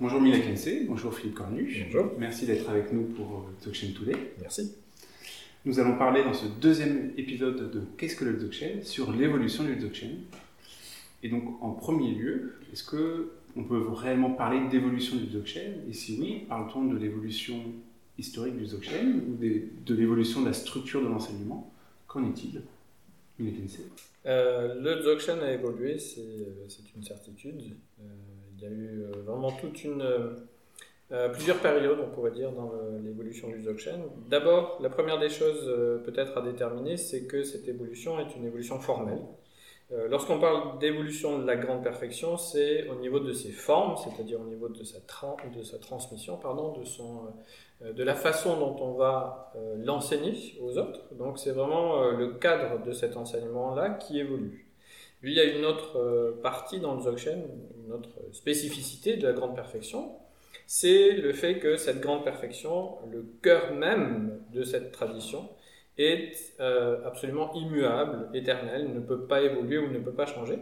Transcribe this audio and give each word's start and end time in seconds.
Bonjour 0.00 0.20
Mila 0.20 0.38
Kensei, 0.40 0.84
bonjour 0.88 1.14
Philippe 1.14 1.34
Cornu. 1.34 1.84
Bonjour. 1.84 2.12
Merci 2.18 2.46
d'être 2.46 2.68
avec 2.68 2.92
nous 2.92 3.04
pour 3.04 3.46
Blockchain 3.62 3.88
Today. 3.94 4.16
Merci. 4.40 4.74
Nous 5.64 5.78
allons 5.78 5.96
parler 5.96 6.24
dans 6.24 6.32
ce 6.32 6.46
deuxième 6.60 7.12
épisode 7.16 7.70
de 7.70 7.82
Qu'est-ce 7.96 8.16
que 8.16 8.24
le 8.24 8.32
blockchain 8.32 8.82
sur 8.82 9.12
l'évolution 9.12 9.64
du 9.64 9.74
blockchain. 9.74 10.10
Et 11.22 11.28
donc 11.28 11.44
en 11.62 11.70
premier 11.70 12.12
lieu, 12.12 12.54
est-ce 12.72 12.82
que 12.82 13.32
on 13.54 13.64
peut 13.64 13.86
réellement 13.90 14.30
parler 14.30 14.66
d'évolution 14.70 15.16
du 15.16 15.26
blockchain 15.26 15.72
Et 15.88 15.92
si 15.92 16.18
oui, 16.18 16.46
parle-t-on 16.48 16.86
de 16.86 16.96
l'évolution 16.96 17.62
historique 18.18 18.56
du 18.56 18.64
blockchain 18.64 19.20
ou 19.28 19.36
de 19.36 19.94
l'évolution 19.94 20.40
de 20.40 20.46
la 20.46 20.52
structure 20.54 21.02
de 21.02 21.08
l'enseignement? 21.08 21.70
Qu'en 22.08 22.28
est-il? 22.28 22.62
Euh, 24.26 24.74
le 24.80 25.02
blockchain 25.02 25.38
a 25.40 25.52
évolué, 25.52 25.98
c'est 25.98 26.20
c'est 26.68 26.94
une 26.96 27.04
certitude. 27.04 27.60
Euh, 28.00 28.04
il 28.62 28.68
y 28.68 28.72
a 28.72 28.74
eu 28.74 29.02
euh, 29.02 29.22
vraiment 29.26 29.50
toute 29.50 29.82
une, 29.82 30.02
euh, 30.02 31.28
plusieurs 31.30 31.58
périodes, 31.58 31.98
on 32.00 32.14
pourrait 32.14 32.30
dire, 32.30 32.52
dans 32.52 32.72
l'évolution 33.02 33.48
du 33.48 33.58
blockchain. 33.58 33.98
D'abord, 34.28 34.78
la 34.80 34.88
première 34.88 35.18
des 35.18 35.28
choses 35.28 35.64
euh, 35.66 35.98
peut-être 35.98 36.38
à 36.38 36.42
déterminer, 36.42 36.96
c'est 36.96 37.26
que 37.26 37.42
cette 37.42 37.66
évolution 37.68 38.18
est 38.20 38.34
une 38.36 38.44
évolution 38.44 38.78
formelle. 38.78 39.20
Euh, 39.92 40.08
Lorsqu'on 40.08 40.38
parle 40.38 40.78
d'évolution 40.78 41.38
de 41.38 41.46
la 41.46 41.56
grande 41.56 41.82
perfection, 41.82 42.36
c'est 42.36 42.88
au 42.88 42.94
niveau 42.94 43.20
de 43.20 43.32
ses 43.32 43.50
formes, 43.50 43.96
c'est-à-dire 43.96 44.40
au 44.40 44.44
niveau 44.44 44.68
de 44.68 44.82
sa, 44.84 44.98
de 44.98 45.62
sa 45.62 45.78
transmission, 45.78 46.36
pardon, 46.38 46.72
de, 46.78 46.84
son, 46.84 47.26
euh, 47.82 47.92
de 47.92 48.02
la 48.02 48.14
façon 48.14 48.58
dont 48.58 48.76
on 48.80 48.92
va 48.92 49.52
euh, 49.56 49.76
l'enseigner 49.84 50.34
aux 50.62 50.78
autres. 50.78 51.14
Donc 51.14 51.38
c'est 51.38 51.50
vraiment 51.50 52.02
euh, 52.02 52.12
le 52.12 52.34
cadre 52.34 52.82
de 52.84 52.92
cet 52.92 53.16
enseignement-là 53.16 53.90
qui 53.90 54.18
évolue. 54.18 54.66
Il 55.22 55.32
y 55.32 55.40
a 55.40 55.44
une 55.44 55.64
autre 55.64 55.98
euh, 55.98 56.40
partie 56.42 56.80
dans 56.80 56.94
le 56.94 57.02
blockchain, 57.02 57.38
une 57.84 57.92
autre 57.92 58.10
spécificité 58.32 59.16
de 59.16 59.26
la 59.26 59.32
grande 59.32 59.54
perfection, 59.54 60.10
c'est 60.66 61.12
le 61.12 61.32
fait 61.32 61.58
que 61.58 61.76
cette 61.76 62.00
grande 62.00 62.24
perfection, 62.24 62.96
le 63.10 63.24
cœur 63.42 63.74
même 63.74 64.40
de 64.52 64.62
cette 64.62 64.92
tradition, 64.92 65.48
est 65.98 66.54
euh, 66.60 67.06
absolument 67.06 67.52
immuable, 67.54 68.30
éternel, 68.34 68.92
ne 68.94 69.00
peut 69.00 69.26
pas 69.26 69.42
évoluer 69.42 69.78
ou 69.78 69.90
ne 69.90 69.98
peut 69.98 70.14
pas 70.14 70.26
changer. 70.26 70.58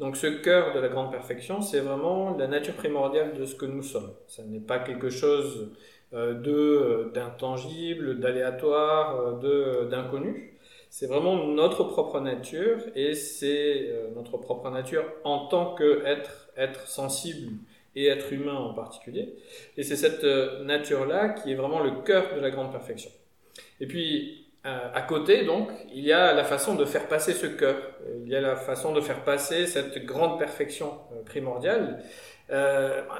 Donc 0.00 0.16
ce 0.16 0.26
cœur 0.26 0.74
de 0.74 0.80
la 0.80 0.88
grande 0.88 1.12
perfection, 1.12 1.62
c'est 1.62 1.80
vraiment 1.80 2.36
la 2.36 2.48
nature 2.48 2.74
primordiale 2.74 3.34
de 3.34 3.44
ce 3.44 3.54
que 3.54 3.66
nous 3.66 3.82
sommes. 3.82 4.12
Ça 4.26 4.42
n'est 4.42 4.60
pas 4.60 4.80
quelque 4.80 5.08
chose 5.08 5.70
euh, 6.12 7.10
d'intangible, 7.14 8.18
d'aléatoire, 8.18 9.38
de 9.38 9.88
d'inconnu. 9.88 10.51
C'est 10.94 11.06
vraiment 11.06 11.46
notre 11.46 11.84
propre 11.84 12.20
nature 12.20 12.76
et 12.94 13.14
c'est 13.14 13.88
euh, 13.88 14.10
notre 14.14 14.36
propre 14.36 14.68
nature 14.68 15.06
en 15.24 15.46
tant 15.46 15.74
qu'être 15.74 16.50
être 16.54 16.86
sensible 16.86 17.52
et 17.96 18.08
être 18.08 18.30
humain 18.30 18.56
en 18.56 18.74
particulier. 18.74 19.34
Et 19.78 19.84
c'est 19.84 19.96
cette 19.96 20.22
euh, 20.22 20.62
nature-là 20.64 21.30
qui 21.30 21.50
est 21.50 21.54
vraiment 21.54 21.80
le 21.80 22.02
cœur 22.02 22.34
de 22.34 22.40
la 22.40 22.50
grande 22.50 22.70
perfection. 22.70 23.10
Et 23.80 23.86
puis, 23.86 24.48
euh, 24.66 24.90
à 24.92 25.00
côté, 25.00 25.46
donc, 25.46 25.70
il 25.94 26.04
y 26.04 26.12
a 26.12 26.34
la 26.34 26.44
façon 26.44 26.74
de 26.74 26.84
faire 26.84 27.08
passer 27.08 27.32
ce 27.32 27.46
cœur. 27.46 27.76
Il 28.22 28.28
y 28.28 28.36
a 28.36 28.42
la 28.42 28.56
façon 28.56 28.92
de 28.92 29.00
faire 29.00 29.24
passer 29.24 29.66
cette 29.66 30.04
grande 30.04 30.38
perfection 30.38 30.98
primordiale 31.24 32.02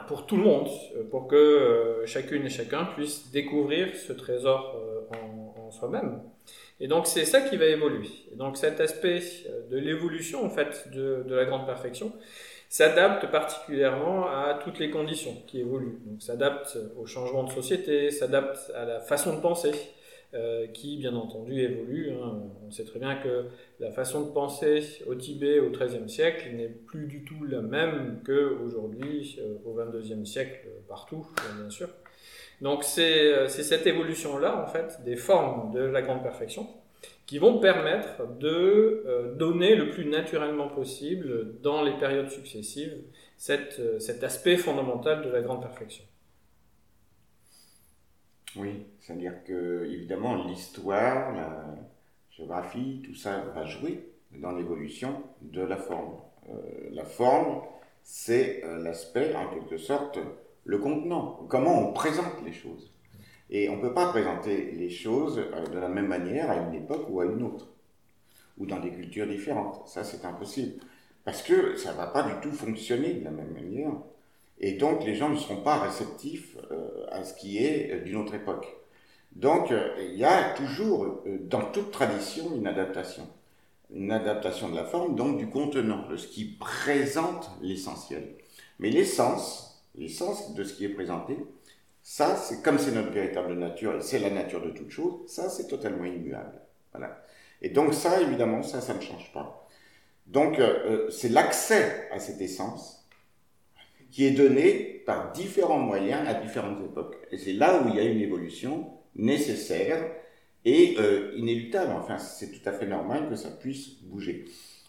pour 0.08 0.26
tout 0.26 0.36
le 0.36 0.42
monde, 0.42 0.68
pour 1.10 1.26
que 1.26 2.02
chacune 2.04 2.44
et 2.44 2.50
chacun 2.50 2.84
puisse 2.84 3.30
découvrir 3.30 3.96
ce 3.96 4.12
trésor 4.12 4.76
en 5.10 5.70
soi-même. 5.70 6.20
Et 6.82 6.88
donc, 6.88 7.06
c'est 7.06 7.24
ça 7.24 7.40
qui 7.40 7.56
va 7.56 7.66
évoluer. 7.66 8.08
Et 8.32 8.34
donc, 8.34 8.56
cet 8.56 8.80
aspect 8.80 9.20
euh, 9.48 9.68
de 9.70 9.78
l'évolution, 9.78 10.44
en 10.44 10.50
fait, 10.50 10.88
de, 10.92 11.24
la 11.28 11.44
grande 11.44 11.64
perfection, 11.64 12.12
s'adapte 12.68 13.30
particulièrement 13.30 14.26
à 14.26 14.58
toutes 14.64 14.80
les 14.80 14.90
conditions 14.90 15.36
qui 15.46 15.60
évoluent. 15.60 16.00
Donc, 16.04 16.20
s'adapte 16.20 16.76
au 16.98 17.06
changement 17.06 17.44
de 17.44 17.52
société, 17.52 18.10
s'adapte 18.10 18.72
à 18.74 18.84
la 18.84 18.98
façon 18.98 19.36
de 19.36 19.40
penser, 19.40 19.70
euh, 20.34 20.66
qui, 20.66 20.96
bien 20.96 21.14
entendu, 21.14 21.60
évolue. 21.60 22.10
hein. 22.10 22.42
On 22.66 22.70
sait 22.72 22.84
très 22.84 22.98
bien 22.98 23.14
que 23.14 23.44
la 23.78 23.92
façon 23.92 24.22
de 24.22 24.32
penser 24.32 25.04
au 25.06 25.14
Tibet 25.14 25.60
au 25.60 25.70
XIIIe 25.70 26.08
siècle 26.08 26.50
n'est 26.56 26.68
plus 26.70 27.06
du 27.06 27.22
tout 27.22 27.44
la 27.44 27.60
même 27.60 28.22
qu'aujourd'hui, 28.26 29.38
euh, 29.40 29.54
au 29.64 29.74
XXIe 29.74 30.26
siècle, 30.26 30.66
euh, 30.66 30.80
partout, 30.88 31.28
bien 31.60 31.70
sûr. 31.70 31.88
Donc, 32.62 32.84
c'est 32.84 33.32
euh, 33.32 33.48
c'est 33.48 33.64
cette 33.64 33.88
évolution-là, 33.88 34.62
en 34.62 34.68
fait, 34.68 35.02
des 35.04 35.16
formes 35.16 35.72
de 35.72 35.80
la 35.80 36.00
grande 36.00 36.22
perfection, 36.22 36.68
qui 37.26 37.38
vont 37.38 37.58
permettre 37.58 38.28
de 38.38 39.02
euh, 39.04 39.34
donner 39.34 39.74
le 39.74 39.90
plus 39.90 40.04
naturellement 40.04 40.68
possible, 40.68 41.60
dans 41.60 41.82
les 41.82 41.98
périodes 41.98 42.30
successives, 42.30 43.02
euh, 43.50 43.98
cet 43.98 44.22
aspect 44.22 44.56
fondamental 44.56 45.22
de 45.24 45.30
la 45.30 45.42
grande 45.42 45.60
perfection. 45.60 46.04
Oui, 48.54 48.86
c'est-à-dire 49.00 49.42
que, 49.44 49.84
évidemment, 49.90 50.44
l'histoire, 50.44 51.34
la 51.34 51.64
géographie, 52.30 53.02
tout 53.04 53.16
ça 53.16 53.40
va 53.56 53.64
jouer 53.64 54.08
dans 54.30 54.52
l'évolution 54.52 55.24
de 55.40 55.62
la 55.62 55.76
forme. 55.76 56.14
La 56.92 57.04
forme, 57.04 57.62
c'est 58.02 58.62
l'aspect, 58.78 59.34
en 59.34 59.48
quelque 59.48 59.78
sorte, 59.78 60.18
le 60.64 60.78
contenant. 60.78 61.46
Comment 61.48 61.88
on 61.88 61.92
présente 61.92 62.42
les 62.44 62.52
choses. 62.52 62.92
Et 63.50 63.68
on 63.68 63.76
ne 63.76 63.82
peut 63.82 63.92
pas 63.92 64.08
présenter 64.08 64.72
les 64.72 64.88
choses 64.88 65.38
euh, 65.38 65.66
de 65.66 65.78
la 65.78 65.88
même 65.88 66.06
manière 66.06 66.50
à 66.50 66.56
une 66.56 66.74
époque 66.74 67.06
ou 67.10 67.20
à 67.20 67.26
une 67.26 67.42
autre, 67.42 67.68
ou 68.58 68.66
dans 68.66 68.80
des 68.80 68.90
cultures 68.90 69.26
différentes. 69.26 69.86
Ça, 69.86 70.04
c'est 70.04 70.24
impossible. 70.24 70.82
Parce 71.24 71.42
que 71.42 71.76
ça 71.76 71.92
ne 71.92 71.98
va 71.98 72.06
pas 72.06 72.22
du 72.22 72.32
tout 72.40 72.52
fonctionner 72.52 73.12
de 73.14 73.24
la 73.24 73.30
même 73.30 73.52
manière. 73.52 73.92
Et 74.58 74.72
donc, 74.72 75.04
les 75.04 75.14
gens 75.14 75.28
ne 75.28 75.36
seront 75.36 75.62
pas 75.62 75.80
réceptifs 75.80 76.56
euh, 76.70 77.06
à 77.10 77.24
ce 77.24 77.34
qui 77.34 77.58
est 77.62 77.92
euh, 77.92 78.00
d'une 78.04 78.16
autre 78.16 78.34
époque. 78.34 78.66
Donc, 79.32 79.72
il 79.98 80.18
y 80.18 80.26
a 80.26 80.52
toujours, 80.52 81.24
dans 81.24 81.62
toute 81.70 81.90
tradition, 81.90 82.54
une 82.54 82.66
adaptation. 82.66 83.26
Une 83.90 84.12
adaptation 84.12 84.68
de 84.68 84.76
la 84.76 84.84
forme, 84.84 85.16
donc 85.16 85.38
du 85.38 85.48
contenant, 85.48 86.06
de 86.06 86.18
ce 86.18 86.28
qui 86.28 86.44
présente 86.44 87.50
l'essentiel. 87.62 88.34
Mais 88.78 88.90
l'essence, 88.90 89.71
l'essence 89.94 90.54
de 90.54 90.64
ce 90.64 90.74
qui 90.74 90.84
est 90.84 90.90
présenté, 90.90 91.36
ça, 92.02 92.36
c'est 92.36 92.62
comme 92.62 92.78
c'est 92.78 92.92
notre 92.92 93.12
véritable 93.12 93.54
nature, 93.54 93.96
et 93.96 94.00
c'est 94.00 94.18
la 94.18 94.30
nature 94.30 94.64
de 94.64 94.70
toute 94.70 94.90
chose, 94.90 95.28
ça, 95.28 95.48
c'est 95.48 95.68
totalement 95.68 96.04
immuable. 96.04 96.60
Voilà. 96.92 97.22
Et 97.60 97.68
donc, 97.68 97.94
ça, 97.94 98.20
évidemment, 98.20 98.62
ça, 98.62 98.80
ça 98.80 98.94
ne 98.94 99.00
change 99.00 99.32
pas. 99.32 99.68
Donc, 100.26 100.58
euh, 100.58 101.06
euh, 101.06 101.10
c'est 101.10 101.28
l'accès 101.28 102.08
à 102.10 102.18
cette 102.18 102.40
essence 102.40 103.08
qui 104.10 104.26
est 104.26 104.32
donné 104.32 105.02
par 105.06 105.32
différents 105.32 105.78
moyens 105.78 106.28
à 106.28 106.34
différentes 106.34 106.84
époques. 106.84 107.16
Et 107.30 107.38
c'est 107.38 107.52
là 107.52 107.82
où 107.82 107.88
il 107.88 107.96
y 107.96 108.00
a 108.00 108.04
une 108.04 108.20
évolution 108.20 108.90
nécessaire 109.14 110.10
et 110.64 110.96
euh, 110.98 111.32
inéluctable. 111.36 111.92
Enfin, 111.92 112.18
c'est 112.18 112.50
tout 112.50 112.68
à 112.68 112.72
fait 112.72 112.86
normal 112.86 113.28
que 113.28 113.36
ça 113.36 113.50
puisse 113.50 114.02
bouger. 114.02 114.44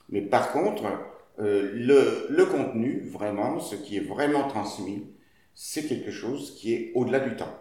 Mais 0.10 0.22
par 0.22 0.52
contre, 0.52 0.84
euh, 1.40 1.72
le, 1.74 2.28
le 2.30 2.46
contenu, 2.46 3.02
vraiment, 3.10 3.60
ce 3.60 3.76
qui 3.76 3.98
est 3.98 4.08
vraiment 4.08 4.48
transmis, 4.48 5.08
c'est 5.56 5.88
quelque 5.88 6.12
chose 6.12 6.56
qui 6.56 6.74
est 6.74 6.92
au-delà 6.96 7.20
du 7.20 7.36
temps. 7.36 7.60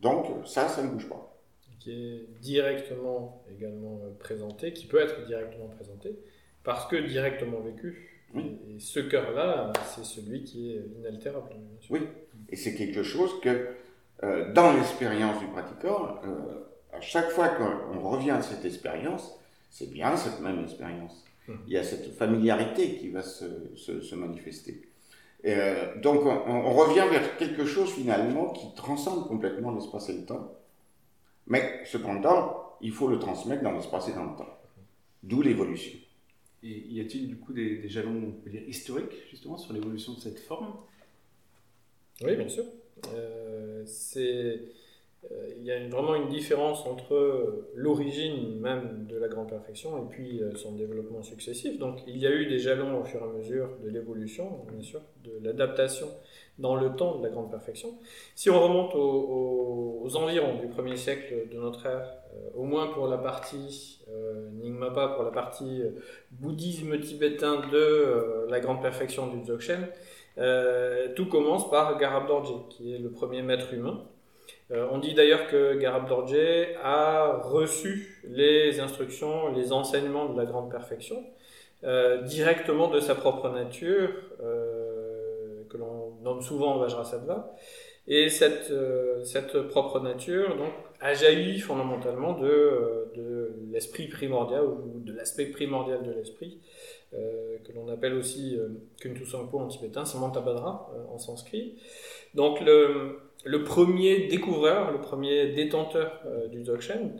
Donc, 0.00 0.26
ça, 0.46 0.68
ça 0.68 0.82
ne 0.82 0.88
bouge 0.88 1.08
pas. 1.08 1.36
qui 1.80 1.92
est 1.92 2.40
directement 2.40 3.42
également 3.50 4.00
euh, 4.02 4.10
présenté, 4.18 4.72
qui 4.72 4.86
peut 4.86 5.00
être 5.00 5.26
directement 5.26 5.68
présenté, 5.68 6.18
parce 6.64 6.86
que 6.86 6.96
directement 6.96 7.60
vécu. 7.60 8.08
Oui. 8.34 8.58
Et, 8.68 8.78
ce 8.78 9.00
cœur-là, 9.00 9.72
c'est 9.86 10.04
celui 10.04 10.44
qui 10.44 10.72
est 10.72 10.84
inaltérable. 10.98 11.48
Oui. 11.90 12.00
Et 12.50 12.56
c'est 12.56 12.74
quelque 12.74 13.02
chose 13.02 13.40
que, 13.40 13.68
euh, 14.22 14.52
dans 14.52 14.72
l'expérience 14.72 15.38
du 15.40 15.46
pratiquant, 15.46 16.20
euh, 16.24 16.64
à 16.92 17.00
chaque 17.00 17.30
fois 17.30 17.48
qu'on 17.48 18.00
revient 18.00 18.32
à 18.32 18.42
cette 18.42 18.64
expérience, 18.64 19.38
c'est 19.70 19.90
bien 19.90 20.16
cette 20.16 20.40
même 20.40 20.62
expérience. 20.62 21.24
Il 21.66 21.72
y 21.72 21.76
a 21.76 21.82
cette 21.82 22.14
familiarité 22.14 22.96
qui 22.96 23.08
va 23.08 23.22
se, 23.22 23.74
se, 23.74 24.00
se 24.00 24.14
manifester. 24.14 24.88
Et, 25.44 25.54
euh, 25.54 26.00
donc 26.00 26.24
on, 26.24 26.50
on 26.50 26.72
revient 26.74 27.06
vers 27.10 27.36
quelque 27.36 27.64
chose 27.64 27.90
finalement 27.90 28.50
qui 28.52 28.74
transcende 28.74 29.26
complètement 29.28 29.72
l'espace 29.72 30.08
et 30.10 30.14
le 30.14 30.26
temps. 30.26 30.54
Mais 31.46 31.80
cependant, 31.84 32.76
il 32.80 32.92
faut 32.92 33.08
le 33.08 33.18
transmettre 33.18 33.62
dans 33.62 33.72
l'espace 33.72 34.08
et 34.08 34.12
dans 34.12 34.24
le 34.24 34.36
temps. 34.36 34.58
D'où 35.22 35.42
l'évolution. 35.42 35.98
Et 36.62 36.68
y 36.88 37.00
a-t-il 37.00 37.28
du 37.28 37.36
coup 37.36 37.52
des, 37.52 37.78
des 37.78 37.88
jalons, 37.88 38.20
on 38.28 38.32
peut 38.32 38.50
dire, 38.50 38.68
historiques 38.68 39.14
justement 39.30 39.56
sur 39.56 39.72
l'évolution 39.72 40.14
de 40.14 40.20
cette 40.20 40.40
forme? 40.40 40.74
Oui, 42.20 42.34
bien 42.36 42.48
sûr. 42.48 42.64
Euh, 43.14 43.84
c'est, 43.86 44.20
euh, 44.20 44.56
il 45.58 45.64
y 45.64 45.72
a 45.72 45.88
vraiment 45.88 46.14
une 46.14 46.28
différence 46.28 46.86
entre 46.86 47.14
euh, 47.14 47.70
l'origine 47.74 48.58
même 48.60 49.06
de 49.08 49.16
la 49.16 49.28
grande 49.28 49.48
perfection 49.48 49.98
et 49.98 50.08
puis 50.08 50.42
euh, 50.42 50.54
son 50.54 50.72
développement 50.72 51.22
successif. 51.22 51.78
Donc 51.78 52.00
il 52.06 52.16
y 52.18 52.26
a 52.26 52.30
eu 52.30 52.46
des 52.46 52.58
jalons 52.58 53.00
au 53.00 53.04
fur 53.04 53.20
et 53.20 53.24
à 53.24 53.26
mesure 53.26 53.68
de 53.82 53.90
l'évolution, 53.90 54.64
bien 54.72 54.82
sûr, 54.82 55.00
de 55.24 55.32
l'adaptation 55.42 56.08
dans 56.58 56.74
le 56.74 56.94
temps 56.96 57.18
de 57.18 57.22
la 57.22 57.30
grande 57.30 57.50
perfection. 57.50 57.98
Si 58.34 58.50
on 58.50 58.60
remonte 58.60 58.94
aux, 58.94 60.16
environs 60.16 60.58
du 60.58 60.68
premier 60.68 60.96
siècle 60.96 61.48
de 61.52 61.58
notre 61.58 61.86
ère, 61.86 62.14
euh, 62.34 62.50
au 62.56 62.64
moins 62.64 62.88
pour 62.88 63.06
la 63.08 63.18
partie 63.18 64.00
euh, 64.10 64.48
Nyingmapa, 64.52 65.08
pour 65.08 65.24
la 65.24 65.30
partie 65.30 65.82
euh, 65.82 65.90
bouddhisme 66.30 66.98
tibétain 67.00 67.60
de 67.70 67.76
euh, 67.76 68.46
la 68.48 68.60
grande 68.60 68.80
perfection 68.80 69.26
du 69.28 69.44
Dzogchen, 69.44 69.86
tout 71.16 71.26
commence 71.26 71.68
par 71.68 71.98
Garab 71.98 72.28
Dorje, 72.28 72.68
qui 72.70 72.94
est 72.94 72.98
le 72.98 73.10
premier 73.10 73.42
maître 73.42 73.74
humain. 73.74 74.04
On 74.70 74.98
dit 74.98 75.14
d'ailleurs 75.14 75.46
que 75.46 75.76
Garab 75.78 76.08
Dorje 76.08 76.76
a 76.82 77.40
reçu 77.42 78.22
les 78.28 78.80
instructions, 78.80 79.48
les 79.52 79.72
enseignements 79.72 80.26
de 80.26 80.36
la 80.36 80.44
grande 80.44 80.70
perfection 80.70 81.24
directement 82.24 82.88
de 82.88 83.00
sa 83.00 83.14
propre 83.14 83.48
nature, 83.50 84.10
que 84.38 85.76
l'on 85.76 86.12
nomme 86.22 86.42
souvent 86.42 86.78
Vajrasattva. 86.78 87.54
Et 88.10 88.30
cette, 88.30 88.70
euh, 88.70 89.22
cette 89.22 89.60
propre 89.68 90.00
nature 90.00 90.56
donc, 90.56 90.72
a 90.98 91.12
jailli 91.12 91.60
fondamentalement 91.60 92.32
de, 92.32 92.48
euh, 92.48 93.12
de 93.14 93.52
l'esprit 93.70 94.08
primordial 94.08 94.64
ou 94.64 95.00
de 95.04 95.12
l'aspect 95.12 95.44
primordial 95.44 96.02
de 96.02 96.12
l'esprit, 96.12 96.58
euh, 96.58 96.97
que 97.12 97.72
l'on 97.74 97.88
appelle 97.88 98.14
aussi 98.14 98.56
euh, 98.56 98.68
Kuntu 99.00 99.24
Sangpo 99.24 99.58
en 99.58 99.68
tibétain, 99.68 100.04
Samantabhadra 100.04 100.92
en 101.10 101.18
sanskrit. 101.18 101.74
Donc 102.34 102.60
le, 102.60 103.64
premier 103.64 104.26
découvreur, 104.28 104.92
le 104.92 105.00
premier 105.00 105.52
détenteur 105.52 106.22
du 106.50 106.62
Dzogchen, 106.62 107.12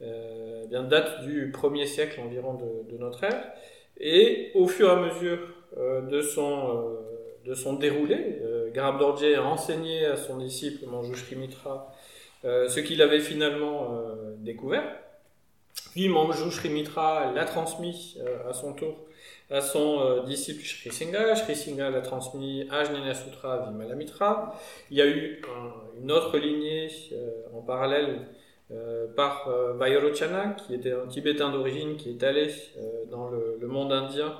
eh 0.00 0.66
bien, 0.68 0.82
date 0.84 1.22
du 1.24 1.52
1er 1.52 1.86
siècle 1.86 2.20
environ 2.20 2.54
de, 2.88 2.96
notre 2.98 3.24
ère, 3.24 3.52
et 3.98 4.50
au 4.54 4.66
fur 4.66 4.88
et 4.88 4.92
à 4.92 4.96
mesure 4.96 5.38
de 5.76 6.22
son 6.22 6.98
de 7.44 7.54
son 7.54 7.74
déroulé. 7.74 8.38
Euh, 8.42 8.70
Garab 8.72 9.02
a 9.02 9.42
enseigné 9.42 10.06
à 10.06 10.16
son 10.16 10.38
disciple 10.38 10.86
Manjushri 10.86 11.36
Mitra 11.36 11.92
euh, 12.44 12.68
ce 12.68 12.80
qu'il 12.80 13.02
avait 13.02 13.20
finalement 13.20 13.92
euh, 13.92 14.34
découvert. 14.38 14.84
Puis 15.92 16.08
Manjushri 16.08 16.70
Mitra 16.70 17.32
l'a 17.32 17.44
transmis 17.44 18.18
à 18.48 18.52
son 18.52 18.72
tour 18.72 18.96
à 19.52 19.60
son 19.60 20.24
disciple 20.24 20.62
Shri 20.64 20.90
Singha. 20.90 21.34
Shri 21.34 21.54
Singha 21.54 21.90
l'a 21.90 22.00
transmis 22.00 22.66
à 22.70 22.84
Sutra 23.14 23.70
Vimalamitra. 23.70 24.54
Il 24.90 24.96
y 24.96 25.02
a 25.02 25.06
eu 25.06 25.40
une 26.00 26.10
autre 26.10 26.38
lignée 26.38 26.88
en 27.54 27.60
parallèle 27.60 28.26
par 29.14 29.48
Vairochana, 29.78 30.56
qui 30.56 30.74
était 30.74 30.92
un 30.92 31.06
Tibétain 31.06 31.50
d'origine, 31.50 31.96
qui 31.96 32.10
est 32.10 32.22
allé 32.22 32.48
dans 33.10 33.30
le, 33.30 33.68
monde 33.68 33.92
indien 33.92 34.34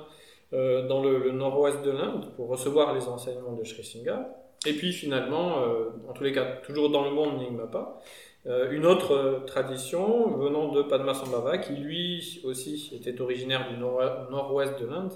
euh, 0.53 0.87
dans 0.87 1.01
le, 1.01 1.31
nord-ouest 1.31 1.81
de 1.83 1.89
l'Inde 1.89 2.27
pour 2.35 2.47
recevoir 2.47 2.93
les 2.93 3.07
enseignements 3.07 3.53
de 3.53 3.63
Sri 3.63 3.83
Singha. 3.83 4.29
Et 4.67 4.73
puis 4.73 4.93
finalement, 4.93 5.63
euh, 5.63 5.89
en 6.07 6.13
tous 6.13 6.23
les 6.23 6.31
cas, 6.31 6.45
toujours 6.63 6.91
dans 6.91 7.03
le 7.03 7.09
monde 7.09 7.39
Nyingmapa, 7.39 7.99
euh, 8.45 8.71
une 8.71 8.85
autre 8.85 9.43
tradition 9.47 10.31
venant 10.37 10.71
de 10.71 10.81
Padmasambhava 10.83 11.57
qui 11.59 11.73
lui 11.73 12.41
aussi 12.43 12.91
était 12.93 13.21
originaire 13.21 13.69
du 13.69 13.77
nord-ouest 13.77 14.79
de 14.79 14.85
l'Inde 14.85 15.13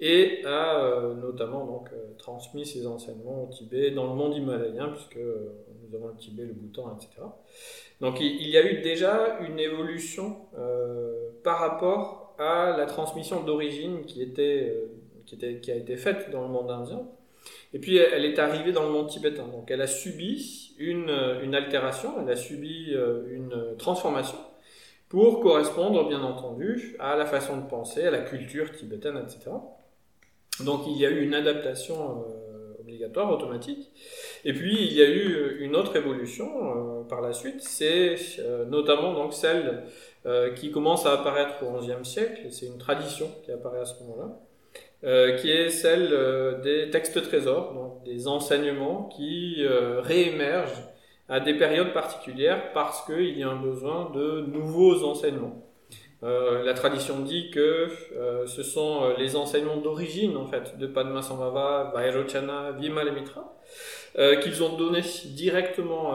et 0.00 0.44
a 0.44 1.14
notamment 1.14 1.64
donc 1.66 1.90
transmis 2.18 2.66
ses 2.66 2.86
enseignements 2.86 3.44
au 3.44 3.46
Tibet, 3.52 3.92
dans 3.92 4.08
le 4.08 4.14
monde 4.14 4.34
himalayen, 4.34 4.88
puisque 4.88 5.16
nous 5.16 5.96
avons 5.96 6.08
le 6.08 6.16
Tibet, 6.16 6.42
le 6.42 6.52
Bhoutan, 6.52 6.96
etc. 6.96 7.22
Donc 8.00 8.20
il, 8.20 8.48
y 8.48 8.56
a 8.58 8.66
eu 8.66 8.82
déjà 8.82 9.38
une 9.48 9.60
évolution 9.60 10.36
par 11.44 11.60
rapport 11.60 12.24
à 12.38 12.76
la 12.76 12.86
transmission 12.86 13.42
d'origine 13.42 14.04
qui, 14.04 14.22
euh, 14.38 14.86
qui, 15.26 15.34
était, 15.34 15.60
qui 15.60 15.70
a 15.70 15.76
été 15.76 15.96
faite 15.96 16.30
dans 16.30 16.42
le 16.42 16.48
monde 16.48 16.70
indien. 16.70 17.06
Et 17.72 17.78
puis 17.78 17.96
elle 17.96 18.24
est 18.24 18.38
arrivée 18.38 18.72
dans 18.72 18.84
le 18.84 18.90
monde 18.90 19.08
tibétain. 19.08 19.46
Donc 19.48 19.70
elle 19.70 19.80
a 19.80 19.86
subi 19.86 20.74
une, 20.78 21.10
une 21.42 21.54
altération, 21.54 22.14
elle 22.20 22.30
a 22.30 22.36
subi 22.36 22.92
euh, 22.94 23.24
une 23.30 23.76
transformation 23.78 24.38
pour 25.08 25.40
correspondre 25.40 26.08
bien 26.08 26.22
entendu 26.22 26.96
à 26.98 27.16
la 27.16 27.26
façon 27.26 27.58
de 27.58 27.68
penser, 27.68 28.04
à 28.04 28.10
la 28.10 28.20
culture 28.20 28.72
tibétaine, 28.72 29.16
etc. 29.18 29.50
Donc 30.64 30.82
il 30.86 30.96
y 30.96 31.06
a 31.06 31.10
eu 31.10 31.22
une 31.22 31.34
adaptation 31.34 32.24
euh, 32.26 32.80
obligatoire, 32.80 33.30
automatique. 33.30 33.90
Et 34.44 34.52
puis 34.52 34.76
il 34.86 34.92
y 34.92 35.02
a 35.02 35.08
eu 35.08 35.58
une 35.60 35.76
autre 35.76 35.96
évolution 35.96 37.04
par 37.08 37.20
la 37.20 37.32
suite, 37.32 37.60
c'est 37.60 38.16
notamment 38.68 39.14
donc 39.14 39.34
celle 39.34 39.84
euh, 40.26 40.54
qui 40.54 40.70
commence 40.70 41.04
à 41.04 41.12
apparaître 41.12 41.62
au 41.62 41.78
XIe 41.78 42.02
siècle, 42.02 42.46
c'est 42.50 42.64
une 42.64 42.78
tradition 42.78 43.30
qui 43.44 43.52
apparaît 43.52 43.80
à 43.80 43.84
ce 43.84 44.02
moment-là, 44.04 44.40
euh, 45.04 45.36
qui 45.36 45.50
est 45.50 45.68
celle 45.68 46.08
euh, 46.12 46.60
des 46.60 46.90
textes 46.90 47.22
trésors, 47.22 47.74
donc 47.74 48.04
des 48.04 48.26
enseignements 48.28 49.08
qui 49.14 49.64
réémergent 50.02 50.82
à 51.28 51.40
des 51.40 51.54
périodes 51.54 51.92
particulières 51.92 52.72
parce 52.72 53.04
qu'il 53.06 53.38
y 53.38 53.42
a 53.42 53.48
un 53.48 53.60
besoin 53.60 54.10
de 54.14 54.42
nouveaux 54.42 55.04
enseignements. 55.04 55.62
la 56.22 56.74
tradition 56.74 57.20
dit 57.20 57.50
que 57.50 57.88
ce 58.46 58.62
sont 58.62 59.14
les 59.18 59.34
enseignements 59.36 59.78
d'origine 59.78 60.36
en 60.36 60.46
fait 60.46 60.76
de 60.78 60.86
Padmasambhava, 60.86 61.92
Vairochana, 61.94 62.72
Vimalamitra, 62.72 63.56
qu'ils 64.42 64.62
ont 64.62 64.76
donnés 64.76 65.06
directement 65.24 66.12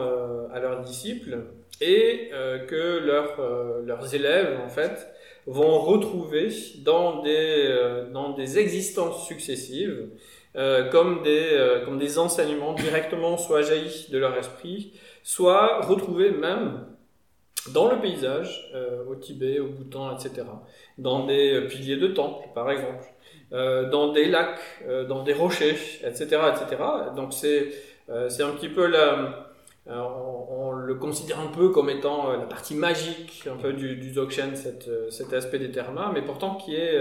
à 0.52 0.60
leurs 0.60 0.82
disciples 0.82 1.38
et 1.80 2.30
euh, 2.32 2.58
que 2.66 2.98
leurs, 2.98 3.40
euh, 3.40 3.82
leurs 3.84 4.14
élèves, 4.14 4.58
en 4.64 4.68
fait, 4.68 5.08
vont 5.46 5.78
retrouver 5.80 6.48
dans 6.78 7.22
des, 7.22 7.66
euh, 7.68 8.10
dans 8.10 8.30
des 8.30 8.58
existences 8.58 9.26
successives 9.26 10.08
comme, 10.90 11.22
des, 11.22 11.82
comme 11.84 11.96
des 11.96 12.18
enseignements 12.18 12.72
directement 12.72 13.38
soit 13.38 13.62
jaillis 13.62 14.08
de 14.10 14.18
leur 14.18 14.36
esprit, 14.36 14.92
soit 15.22 15.86
retrouvés 15.86 16.32
même 16.32 16.86
dans 17.72 17.88
le 17.88 18.00
paysage, 18.00 18.68
au 19.08 19.14
Tibet, 19.14 19.60
au 19.60 19.68
Bhoutan, 19.68 20.12
etc. 20.12 20.48
Dans 20.98 21.24
des 21.24 21.68
piliers 21.68 21.98
de 21.98 22.08
temples, 22.08 22.48
par 22.52 22.68
exemple, 22.68 23.04
dans 23.52 24.12
des 24.12 24.24
lacs, 24.24 24.58
dans 25.08 25.22
des 25.22 25.34
rochers, 25.34 25.78
etc. 26.04 26.24
etc. 26.24 26.82
Donc 27.14 27.32
c'est 27.32 27.68
c'est 28.28 28.42
un 28.42 28.50
petit 28.50 28.70
peu 28.70 28.86
la, 28.86 29.49
on, 29.86 30.72
le 30.72 30.94
considère 30.94 31.40
un 31.40 31.46
peu 31.48 31.70
comme 31.70 31.90
étant 31.90 32.30
euh, 32.30 32.36
la 32.36 32.46
partie 32.46 32.74
magique 32.74 33.48
un 33.50 33.56
peu 33.56 33.72
du, 33.72 33.96
du 33.96 34.16
euh, 34.18 35.10
cet 35.10 35.32
aspect 35.32 35.58
des 35.58 35.70
termas, 35.70 36.10
mais 36.12 36.22
pourtant 36.22 36.56
qui 36.56 36.74
est 36.74 36.98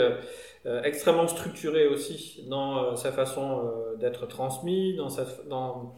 euh, 0.65 0.81
extrêmement 0.83 1.27
structuré 1.27 1.87
aussi 1.87 2.45
dans 2.49 2.95
sa 2.95 3.11
façon 3.11 3.71
d'être 3.97 4.27
transmis, 4.27 4.95
dans, 4.95 5.07
dans 5.47 5.95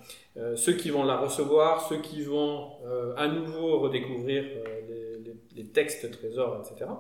ceux 0.56 0.74
qui 0.74 0.92
vont 0.92 1.04
la 1.04 1.18
recevoir, 1.18 1.88
ceux 1.88 1.98
qui 1.98 2.24
vont 2.24 2.69
à 3.18 3.28
nouveau 3.28 3.80
redécouvrir 3.80 4.44
les, 5.56 5.66
textes 5.74 6.12
trésors, 6.12 6.62
etc. 6.62 6.92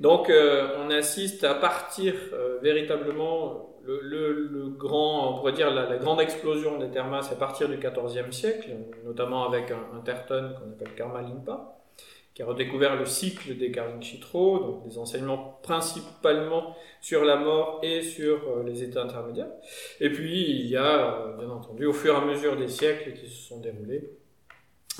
Donc 0.00 0.30
on 0.30 0.90
assiste 0.90 1.44
à 1.44 1.54
partir 1.54 2.14
véritablement 2.60 3.71
le, 3.86 4.68
grand, 4.76 5.30
on 5.30 5.38
pourrait 5.38 5.52
dire 5.52 5.70
la, 5.70 5.96
grande 5.96 6.20
explosion 6.20 6.78
des 6.78 6.90
thermas, 6.90 7.30
à 7.30 7.34
partir 7.34 7.68
du 7.68 7.76
XIVe 7.76 8.30
siècle, 8.30 8.70
notamment 9.04 9.46
avec 9.46 9.70
un, 9.70 10.00
Terton 10.04 10.54
qu'on 10.58 10.70
appelle 10.70 10.94
Karma 10.96 11.22
Limpa, 11.22 11.78
qui 12.34 12.42
a 12.42 12.46
redécouvert 12.46 12.96
le 12.96 13.04
cycle 13.04 13.56
des 13.56 13.72
Chitro, 14.00 14.58
donc 14.58 14.88
des 14.88 14.98
enseignements 14.98 15.60
principalement 15.62 16.74
sur 17.00 17.24
la 17.24 17.36
mort 17.36 17.80
et 17.82 18.02
sur 18.02 18.48
euh, 18.48 18.62
les 18.64 18.82
états 18.82 19.02
intermédiaires. 19.02 19.50
Et 20.00 20.08
puis 20.08 20.50
il 20.50 20.66
y 20.66 20.76
a, 20.76 21.14
euh, 21.14 21.36
bien 21.36 21.50
entendu, 21.50 21.84
au 21.84 21.92
fur 21.92 22.14
et 22.14 22.16
à 22.16 22.24
mesure 22.24 22.56
des 22.56 22.68
siècles 22.68 23.12
qui 23.12 23.28
se 23.28 23.48
sont 23.48 23.60
déroulés, 23.60 24.10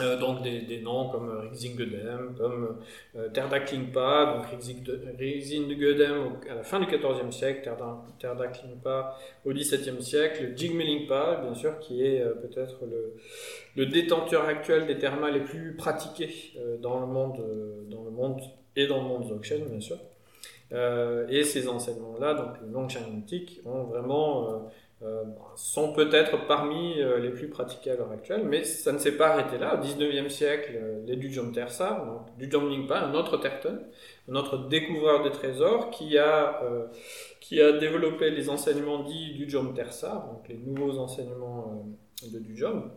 euh, 0.01 0.17
donc 0.19 0.43
des, 0.43 0.81
noms 0.81 1.11
comme 1.11 1.29
euh, 1.29 1.41
Rixingedem, 1.41 2.35
comme 2.39 2.79
euh, 3.15 3.29
Terda 3.29 3.61
Klingpa, 3.61 4.37
donc 4.37 4.47
Rixingedem 5.19 6.33
à 6.51 6.55
la 6.55 6.63
fin 6.63 6.81
du 6.81 6.87
XIVe 6.87 7.31
siècle, 7.31 7.71
Terda, 8.19 8.47
Klingpa 8.47 9.19
au 9.45 9.53
XVIIe 9.53 10.03
siècle, 10.03 10.55
Jigmelingpa, 10.57 11.43
bien 11.43 11.55
sûr, 11.55 11.79
qui 11.79 12.07
est 12.07 12.23
euh, 12.23 12.33
peut-être 12.33 12.81
le, 13.77 13.87
détenteur 13.87 14.47
actuel 14.47 14.87
des 14.87 14.97
thermas 14.97 15.31
les 15.31 15.41
plus 15.41 15.77
pratiqués 15.77 16.55
dans, 16.81 17.01
le 17.01 17.07
monde, 17.07 17.45
dans 17.91 18.05
le 18.05 18.11
monde 18.11 18.41
et 18.77 18.87
dans 18.87 19.03
le 19.03 19.09
monde 19.09 19.25
Dzogchen, 19.25 19.65
bien 19.67 19.81
sûr. 19.81 19.99
et 21.29 21.45
ces 21.45 21.69
enseignements-là, 21.69 22.35
donc 22.35 22.61
le 22.63 22.73
Longshan 22.73 23.01
antique, 23.15 23.61
ont 23.67 23.85
vraiment 23.85 24.71
euh, 25.05 25.25
sont 25.57 25.93
peut-être 25.93 26.47
parmi 26.47 27.01
euh, 27.01 27.19
les 27.19 27.31
plus 27.31 27.49
pratiqués 27.49 27.91
à 27.91 27.97
l'heure 27.97 28.11
actuelle, 28.11 28.45
mais 28.45 28.65
ça 28.65 28.93
ne 28.93 28.99
s'est 28.99 29.17
pas 29.17 29.29
arrêté 29.29 29.59
là. 29.59 29.79
Au 29.79 29.85
19e 29.85 30.29
siècle, 30.29 30.73
euh, 30.75 31.03
les 31.07 31.17
Dujom 31.17 31.53
Tersa, 31.53 32.05
donc 32.07 32.37
Dujom 32.39 32.69
Lingpa, 32.69 33.01
un 33.01 33.15
autre 33.15 33.37
Terton, 33.37 33.79
un 34.29 34.35
autre 34.35 34.69
découvreur 34.69 35.23
des 35.23 35.31
trésors, 35.31 35.91
qui 35.91 36.19
a, 36.19 36.63
qui 37.41 37.61
a 37.61 37.73
développé 37.73 38.31
les 38.31 38.49
enseignements 38.49 39.03
dits 39.03 39.35
Dujom 39.35 39.73
Tersa, 39.75 40.27
donc 40.31 40.49
les 40.49 40.57
nouveaux 40.57 40.99
enseignements 40.99 41.87
de 42.31 42.39
Dujom. 42.39 42.91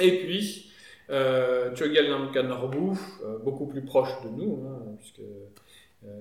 Et 0.00 0.18
puis, 0.18 0.70
euh, 1.10 1.70
Namka 1.70 2.42
Norbu, 2.42 2.98
beaucoup 3.44 3.66
plus 3.66 3.84
proche 3.84 4.22
de 4.24 4.28
nous, 4.28 4.64
hein, 4.66 4.96
puisque, 4.98 5.22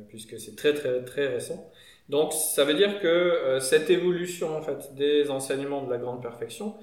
puisque 0.10 0.40
c'est 0.40 0.56
très 0.56 0.74
très 0.74 1.04
très 1.04 1.28
récent. 1.28 1.72
Donc 2.10 2.34
ça 2.34 2.64
veut 2.64 2.74
dire 2.74 3.00
que 3.00 3.08
euh, 3.08 3.60
cette 3.60 3.90
évolution 3.90 4.56
en 4.56 4.62
fait 4.62 4.96
des 4.96 5.30
enseignements 5.30 5.84
de 5.84 5.90
la 5.90 5.98
grande 5.98 6.22
perfection 6.22 6.76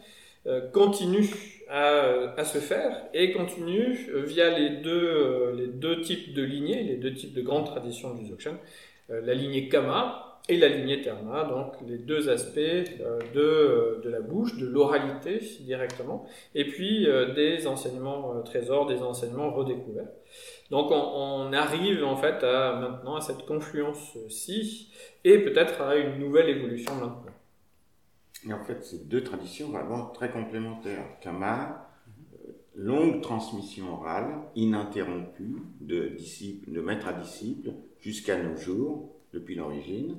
euh, 0.47 0.61
continue 0.61 1.31
à, 1.71 2.35
à, 2.37 2.45
se 2.45 2.59
faire 2.59 3.09
et 3.15 3.33
continue 3.33 4.11
euh, 4.11 4.21
via 4.21 4.51
les 4.59 4.69
deux, 4.69 6.03
types 6.03 6.35
de 6.35 6.43
lignées, 6.43 6.83
les 6.83 6.97
deux 6.97 7.15
types 7.15 7.33
de 7.33 7.41
grandes 7.41 7.65
traditions 7.65 8.13
du 8.13 8.27
Dzogchen. 8.27 8.57
la 9.09 9.33
lignée 9.33 9.71
Kama, 9.71 10.43
et 10.51 10.59
la 10.59 10.69
lignée 10.69 11.01
Terma, 11.01 11.45
donc 11.45 11.73
les 11.89 11.97
deux 11.97 12.29
aspects 12.29 12.59
euh, 12.59 13.19
de, 13.35 14.03
de, 14.05 14.11
la 14.11 14.21
bouche, 14.21 14.59
de 14.59 14.67
l'oralité 14.67 15.41
directement, 15.61 16.27
et 16.55 16.67
puis 16.67 17.09
des 17.35 17.67
enseignements 17.67 18.43
trésors, 18.43 18.87
des 18.87 19.01
enseignements 19.03 19.51
redécouverts. 19.51 20.09
Donc 20.71 20.91
on, 20.91 21.53
arrive 21.53 22.05
en 22.05 22.17
fait 22.17 22.43
à, 22.43 22.77
maintenant 22.81 23.17
à 23.17 23.21
cette 23.21 23.45
confluence-ci, 23.47 24.93
et 25.25 25.39
peut-être 25.39 25.81
à 25.83 25.97
une 25.97 26.19
nouvelle 26.19 26.49
évolution 26.49 26.95
maintenant. 26.95 27.25
Et 28.47 28.53
en 28.53 28.63
fait, 28.65 28.83
c'est 28.83 29.09
deux 29.09 29.23
traditions 29.23 29.71
vraiment 29.71 30.07
très 30.07 30.31
complémentaires. 30.31 31.19
Kama, 31.21 31.89
longue 32.75 33.23
transmission 33.23 33.93
orale, 33.93 34.43
ininterrompue, 34.55 35.63
de, 35.81 36.09
disciple, 36.09 36.71
de 36.71 36.81
maître 36.81 37.09
à 37.09 37.13
disciple, 37.13 37.71
jusqu'à 38.01 38.43
nos 38.43 38.57
jours, 38.57 39.15
depuis 39.33 39.55
l'origine, 39.55 40.17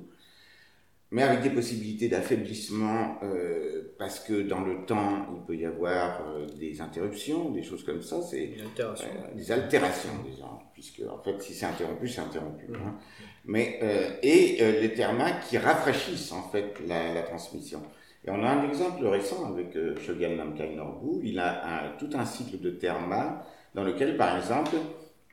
mais 1.12 1.22
avec 1.22 1.42
des 1.42 1.50
possibilités 1.50 2.08
d'affaiblissement, 2.08 3.18
euh, 3.22 3.94
parce 3.98 4.18
que 4.20 4.42
dans 4.42 4.60
le 4.60 4.84
temps, 4.86 5.26
il 5.36 5.46
peut 5.46 5.56
y 5.56 5.64
avoir 5.64 6.20
euh, 6.26 6.46
des 6.58 6.80
interruptions, 6.80 7.50
des 7.50 7.62
choses 7.62 7.84
comme 7.84 8.02
ça, 8.02 8.20
c'est 8.22 8.54
euh, 8.80 9.34
des 9.34 9.52
altérations 9.52 10.10
déjà, 10.24 10.46
puisque 10.74 11.02
en 11.08 11.22
fait, 11.22 11.40
si 11.40 11.54
c'est 11.54 11.66
interrompu, 11.66 12.08
c'est 12.08 12.20
interrompu. 12.20 12.66
Hein. 12.74 12.96
Mais, 13.44 13.78
et 14.24 14.58
les 14.80 14.92
termas 14.94 15.30
qui 15.48 15.56
rafraîchissent 15.56 16.32
en 16.32 16.48
fait 16.48 16.74
la, 16.88 17.14
la 17.14 17.22
transmission. 17.22 17.80
Et 18.24 18.30
on 18.30 18.42
a 18.42 18.48
un 18.48 18.68
exemple 18.68 19.06
récent 19.06 19.46
avec 19.46 19.78
Shogun 20.04 20.34
Namkai 20.34 20.74
Norbu. 20.74 21.20
Il 21.22 21.38
a 21.38 21.94
tout 21.96 22.10
un 22.14 22.24
cycle 22.24 22.58
de 22.58 22.70
terma 22.70 23.46
dans 23.76 23.84
lequel, 23.84 24.16
par 24.16 24.36
exemple, 24.36 24.74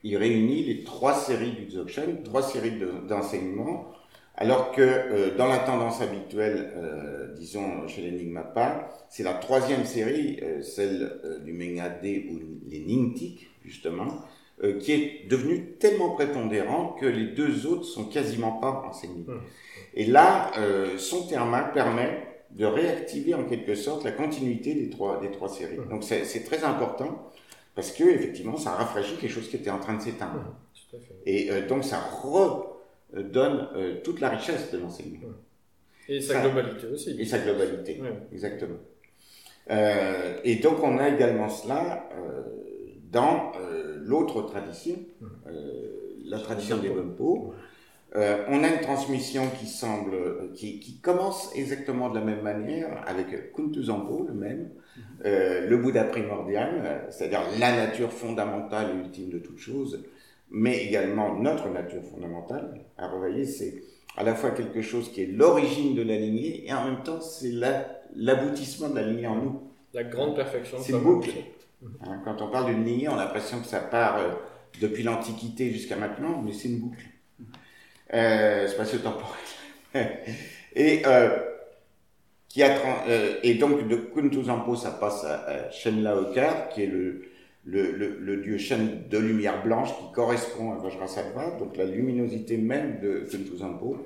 il 0.03 0.15
réunit 0.17 0.63
les 0.65 0.83
trois 0.83 1.15
séries 1.15 1.53
du 1.53 1.65
Dzogchen, 1.65 2.21
trois 2.23 2.43
séries 2.43 2.79
d'enseignements, 3.07 3.93
alors 4.35 4.71
que 4.71 4.81
euh, 4.81 5.37
dans 5.37 5.47
la 5.47 5.59
tendance 5.59 6.01
habituelle, 6.01 6.73
euh, 6.75 7.33
disons 7.35 7.87
chez 7.87 8.01
les 8.01 8.11
Nigmapa, 8.11 8.89
c'est 9.09 9.23
la 9.23 9.33
troisième 9.33 9.85
série, 9.85 10.39
celle 10.61 11.41
du 11.45 11.53
Mengade 11.53 12.03
ou 12.03 12.39
les 12.67 12.79
Ningtik, 12.79 13.49
justement, 13.63 14.21
qui 14.79 14.91
est 14.91 15.27
devenue 15.29 15.75
tellement 15.79 16.11
prépondérante 16.11 16.99
que 16.99 17.05
les 17.05 17.27
deux 17.27 17.67
autres 17.67 17.85
sont 17.85 18.05
quasiment 18.05 18.53
pas 18.53 18.85
enseignés. 18.89 19.25
Hum. 19.27 19.41
Et 19.93 20.05
là, 20.05 20.51
son 20.97 21.27
terma 21.27 21.61
permet 21.61 22.33
de 22.55 22.65
réactiver 22.65 23.33
en 23.33 23.45
quelque 23.45 23.75
sorte 23.75 24.03
la 24.03 24.11
continuité 24.11 24.75
des 24.75 24.89
trois, 24.89 25.19
des 25.19 25.31
trois 25.31 25.49
séries. 25.49 25.77
Mmh. 25.77 25.89
Donc 25.89 26.03
c'est 26.03 26.43
très 26.43 26.63
important 26.63 27.31
parce 27.75 27.91
que 27.91 28.03
effectivement 28.03 28.57
ça 28.57 28.71
rafraîchit 28.71 29.17
quelque 29.17 29.31
chose 29.31 29.49
qui 29.49 29.55
était 29.55 29.71
en 29.71 29.79
train 29.79 29.95
de 29.95 30.01
s'éteindre. 30.01 30.39
Mmh, 30.93 30.97
Et 31.25 31.51
euh, 31.51 31.67
donc 31.67 31.83
ça 31.83 31.97
redonne 33.15 33.67
euh, 33.75 34.01
toute 34.03 34.19
la 34.19 34.29
richesse 34.29 34.71
de 34.71 34.77
l'enseignement. 34.77 35.27
Et 36.09 36.21
sa 36.21 36.41
globalité 36.41 36.87
aussi. 36.87 37.15
Et 37.19 37.25
sa 37.25 37.39
globalité, 37.39 38.01
exactement. 38.31 38.79
Euh, 39.71 40.39
et 40.43 40.55
donc 40.55 40.83
on 40.83 40.97
a 40.97 41.07
également 41.07 41.47
cela 41.47 42.09
dans 43.09 43.53
l'autre 44.01 44.41
tradition, 44.41 44.95
la 46.25 46.39
tradition 46.39 46.77
des 46.77 46.89
Bumpo, 46.89 47.53
euh, 48.15 48.45
on 48.47 48.63
a 48.63 48.67
une 48.67 48.81
transmission 48.81 49.49
qui 49.59 49.65
semble, 49.65 50.51
qui, 50.53 50.79
qui, 50.79 50.99
commence 50.99 51.51
exactement 51.55 52.09
de 52.09 52.19
la 52.19 52.23
même 52.23 52.41
manière 52.41 53.03
avec 53.07 53.53
Kuntuzampo, 53.53 54.25
le 54.27 54.33
même, 54.35 54.59
mhm. 54.59 55.03
euh, 55.25 55.67
le 55.67 55.77
Bouddha 55.77 56.03
primordial, 56.03 57.07
c'est-à-dire 57.09 57.41
la 57.59 57.75
nature 57.75 58.11
fondamentale 58.11 58.91
et 58.91 58.99
ultime 58.99 59.29
de 59.29 59.39
toute 59.39 59.57
chose, 59.57 60.03
mais 60.53 60.85
également 60.85 61.33
notre 61.33 61.67
nature 61.69 62.03
fondamentale. 62.03 62.79
Vous 62.97 63.17
voyez, 63.17 63.43
c'est 63.43 63.83
à 64.15 64.23
la 64.23 64.35
fois 64.35 64.51
quelque 64.51 64.83
chose 64.83 65.11
qui 65.11 65.23
est 65.23 65.25
l'origine 65.25 65.95
de 65.95 66.03
la 66.03 66.15
lignée 66.15 66.65
et 66.67 66.73
en 66.73 66.85
même 66.85 67.03
temps 67.03 67.19
c'est 67.19 67.51
l'aboutissement 68.15 68.89
de 68.89 68.95
la 68.95 69.01
lignée 69.01 69.27
en 69.27 69.35
nous. 69.35 69.61
La 69.93 70.03
grande 70.03 70.35
perfection. 70.35 70.77
C'est 70.79 70.93
une 70.93 70.99
boucle. 70.99 71.31
Hein, 72.01 72.21
quand 72.23 72.41
on 72.41 72.49
parle 72.49 72.67
d'une 72.67 72.85
lignée, 72.85 73.09
on 73.09 73.15
a 73.15 73.25
l'impression 73.25 73.59
que 73.59 73.65
ça 73.65 73.79
part 73.79 74.17
euh, 74.17 74.29
depuis 74.79 75.03
l'Antiquité 75.03 75.71
jusqu'à 75.71 75.95
maintenant, 75.95 76.41
mais 76.41 76.53
c'est 76.53 76.69
une 76.69 76.79
boucle 76.79 77.03
euh, 78.13 78.67
spatio-temporel. 78.67 79.39
et, 80.75 81.01
euh, 81.05 81.37
qui 82.47 82.61
a, 82.61 82.77
euh, 83.07 83.39
et 83.41 83.55
donc 83.55 83.87
de 83.87 83.95
Kuntuzampo, 83.95 84.75
ça 84.75 84.91
passe 84.91 85.25
à, 85.25 85.43
à 85.45 85.71
Shenlaokar, 85.71 86.69
qui 86.69 86.83
est 86.83 86.87
le, 86.87 87.23
le, 87.65 87.91
le, 87.91 88.17
le, 88.19 88.37
dieu 88.41 88.57
Shen 88.57 89.07
de 89.09 89.17
lumière 89.17 89.63
blanche 89.63 89.89
qui 89.89 90.11
correspond 90.13 90.73
à 90.73 90.77
Vajrasattva, 90.77 91.57
donc 91.59 91.77
la 91.77 91.85
luminosité 91.85 92.57
même 92.57 92.99
de 93.01 93.25
Kuntuzampo, 93.29 93.97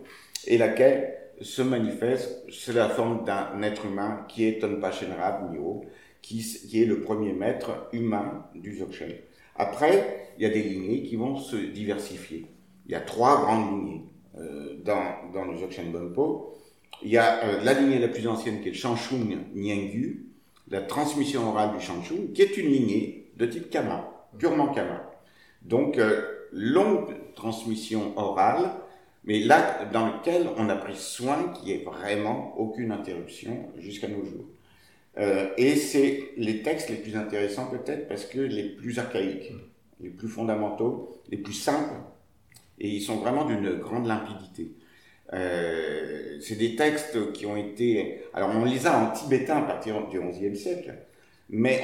et 0.45 0.57
laquelle 0.57 1.15
se 1.41 1.61
manifeste 1.61 2.43
sous 2.49 2.73
la 2.73 2.89
forme 2.89 3.25
d'un 3.25 3.61
être 3.63 3.85
humain 3.85 4.25
qui 4.27 4.47
est 4.47 4.59
Tonpa 4.59 4.91
Shenrab 4.91 5.51
Niro, 5.51 5.85
qui, 6.21 6.43
qui 6.43 6.83
est 6.83 6.85
le 6.85 7.01
premier 7.01 7.33
maître 7.33 7.87
humain 7.93 8.45
du 8.55 8.73
Dzogchen. 8.77 9.13
Après, 9.55 10.31
il 10.37 10.43
y 10.43 10.45
a 10.45 10.49
des 10.49 10.61
lignées 10.61 11.03
qui 11.03 11.15
vont 11.15 11.37
se 11.37 11.55
diversifier 11.55 12.45
il 12.87 12.93
y 12.93 12.95
a 12.95 13.01
trois 13.01 13.41
grandes 13.41 13.69
lignées 13.69 14.01
euh, 14.37 14.77
dans, 14.83 15.31
dans 15.33 15.45
le 15.45 15.57
Dzogchen 15.57 15.91
Bonpo. 15.91 16.53
Il 17.03 17.09
y 17.09 17.17
a 17.17 17.43
euh, 17.43 17.63
la 17.63 17.73
lignée 17.73 17.99
la 17.99 18.07
plus 18.07 18.27
ancienne 18.27 18.61
qui 18.61 18.69
est 18.69 18.71
le 18.71 18.77
Shanshung 18.77 19.37
Nyingyu, 19.53 20.25
la 20.69 20.81
transmission 20.81 21.49
orale 21.49 21.77
du 21.77 21.83
Shanshung, 21.83 22.31
qui 22.33 22.41
est 22.41 22.57
une 22.57 22.67
lignée 22.67 23.16
de 23.37 23.45
type 23.45 23.69
Kama, 23.69 24.27
purement 24.37 24.73
Kama. 24.73 25.11
Donc, 25.61 25.97
euh, 25.97 26.21
longue 26.51 27.13
transmission 27.35 28.17
orale, 28.17 28.71
mais 29.23 29.39
là, 29.39 29.85
dans 29.91 30.07
lequel 30.07 30.47
on 30.57 30.69
a 30.69 30.75
pris 30.75 30.95
soin 30.95 31.53
qu'il 31.53 31.65
n'y 31.65 31.81
ait 31.81 31.83
vraiment 31.83 32.57
aucune 32.57 32.91
interruption 32.91 33.69
jusqu'à 33.77 34.07
nos 34.07 34.23
jours. 34.23 34.45
Euh, 35.17 35.49
et 35.57 35.75
c'est 35.75 36.29
les 36.37 36.61
textes 36.61 36.89
les 36.89 36.97
plus 36.97 37.15
intéressants 37.15 37.67
peut-être 37.67 38.07
parce 38.07 38.25
que 38.25 38.39
les 38.39 38.63
plus 38.63 38.99
archaïques, 38.99 39.51
les 39.99 40.09
plus 40.09 40.27
fondamentaux, 40.27 41.21
les 41.29 41.37
plus 41.37 41.53
simples, 41.53 41.95
et 42.79 42.87
ils 42.87 43.01
sont 43.01 43.17
vraiment 43.17 43.45
d'une 43.45 43.75
grande 43.79 44.07
limpidité. 44.07 44.71
Euh, 45.33 46.37
c'est 46.39 46.55
des 46.55 46.75
textes 46.75 47.33
qui 47.33 47.45
ont 47.45 47.57
été... 47.57 48.23
Alors 48.33 48.51
on 48.55 48.63
les 48.63 48.85
a 48.85 48.97
en 48.97 49.11
tibétain 49.11 49.57
à 49.57 49.61
partir 49.63 50.07
du 50.07 50.19
XIe 50.21 50.55
siècle, 50.55 50.93
mais 51.49 51.81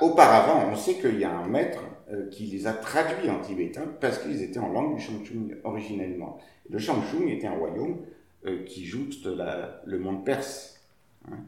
auparavant 0.00 0.68
on 0.70 0.76
sait 0.76 0.94
qu'il 0.94 1.18
y 1.18 1.24
a 1.24 1.30
un 1.30 1.46
maître 1.46 1.82
euh, 2.12 2.28
qui 2.30 2.44
les 2.44 2.66
a 2.66 2.72
traduits 2.72 3.30
en 3.30 3.40
tibétain 3.40 3.84
parce 4.00 4.18
qu'ils 4.18 4.42
étaient 4.42 4.58
en 4.58 4.70
langue 4.70 4.96
du 4.96 5.02
Shangchung 5.02 5.56
originellement. 5.64 6.38
Le 6.68 6.78
Shangchung 6.78 7.28
était 7.28 7.46
un 7.46 7.54
royaume 7.54 8.00
euh, 8.44 8.64
qui 8.64 8.84
jouxte 8.84 9.24
la, 9.26 9.80
le 9.86 9.98
monde 9.98 10.24
perse. 10.24 10.80
Hein. 11.30 11.38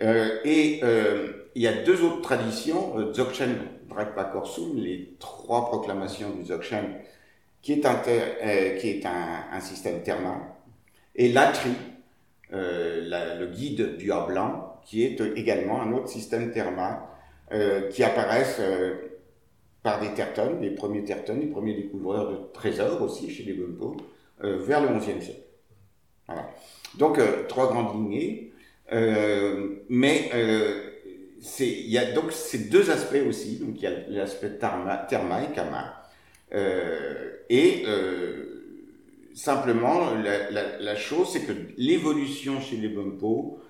Euh, 0.00 0.38
et 0.44 0.80
il 1.54 1.62
y 1.62 1.66
a 1.66 1.82
deux 1.82 2.02
autres 2.02 2.22
traditions, 2.22 3.12
Dzogchen 3.12 3.56
Drakpa 3.88 4.24
Korsum, 4.24 4.78
les 4.78 5.14
trois 5.18 5.66
proclamations 5.66 6.30
du 6.30 6.44
Dzogchen 6.44 6.94
qui 7.60 7.72
est 7.72 7.84
un, 7.84 7.96
qui 7.96 8.88
est 8.88 9.04
un, 9.04 9.60
système 9.60 10.02
thermal, 10.02 10.38
et 11.14 11.30
l'ATRI, 11.30 11.72
le 12.50 13.46
guide 13.52 13.98
du 13.98 14.10
A 14.12 14.24
blanc, 14.24 14.69
qui 14.84 15.04
est 15.04 15.20
également 15.36 15.82
un 15.82 15.92
autre 15.92 16.08
système 16.08 16.50
thermal, 16.52 17.00
euh, 17.52 17.88
qui 17.88 18.02
apparaissent 18.04 18.58
euh, 18.60 18.94
par 19.82 20.00
des 20.00 20.12
tertones, 20.14 20.60
les 20.60 20.70
premiers 20.70 21.04
tertones, 21.04 21.40
les 21.40 21.46
premiers 21.46 21.74
découvreurs 21.74 22.30
de 22.30 22.36
trésors 22.52 23.00
aussi 23.02 23.30
chez 23.30 23.44
les 23.44 23.54
Bumpo, 23.54 23.96
euh, 24.44 24.58
vers 24.58 24.80
le 24.80 24.98
XIe 24.98 25.20
siècle. 25.20 25.42
Donc, 26.96 27.18
trois 27.48 27.72
grandes 27.72 27.96
lignées, 27.96 28.52
mais 29.88 30.30
il 31.58 31.90
y 31.90 31.98
a 31.98 32.12
donc 32.12 32.30
ces 32.30 32.70
deux 32.70 32.88
aspects 32.90 33.26
aussi, 33.28 33.56
donc 33.56 33.74
il 33.76 33.82
y 33.82 33.86
a 33.86 33.90
l'aspect 34.08 34.50
therma 34.50 35.42
et 35.42 35.52
kama, 35.52 36.00
euh, 36.52 37.36
et 37.48 37.84
euh, 37.86 38.64
simplement, 39.34 40.10
la, 40.14 40.96
chose, 40.96 41.30
c'est 41.32 41.42
que 41.42 41.52
l'évolution 41.76 42.60
chez 42.60 42.76
les 42.76 42.88
Bumpo 42.88 43.60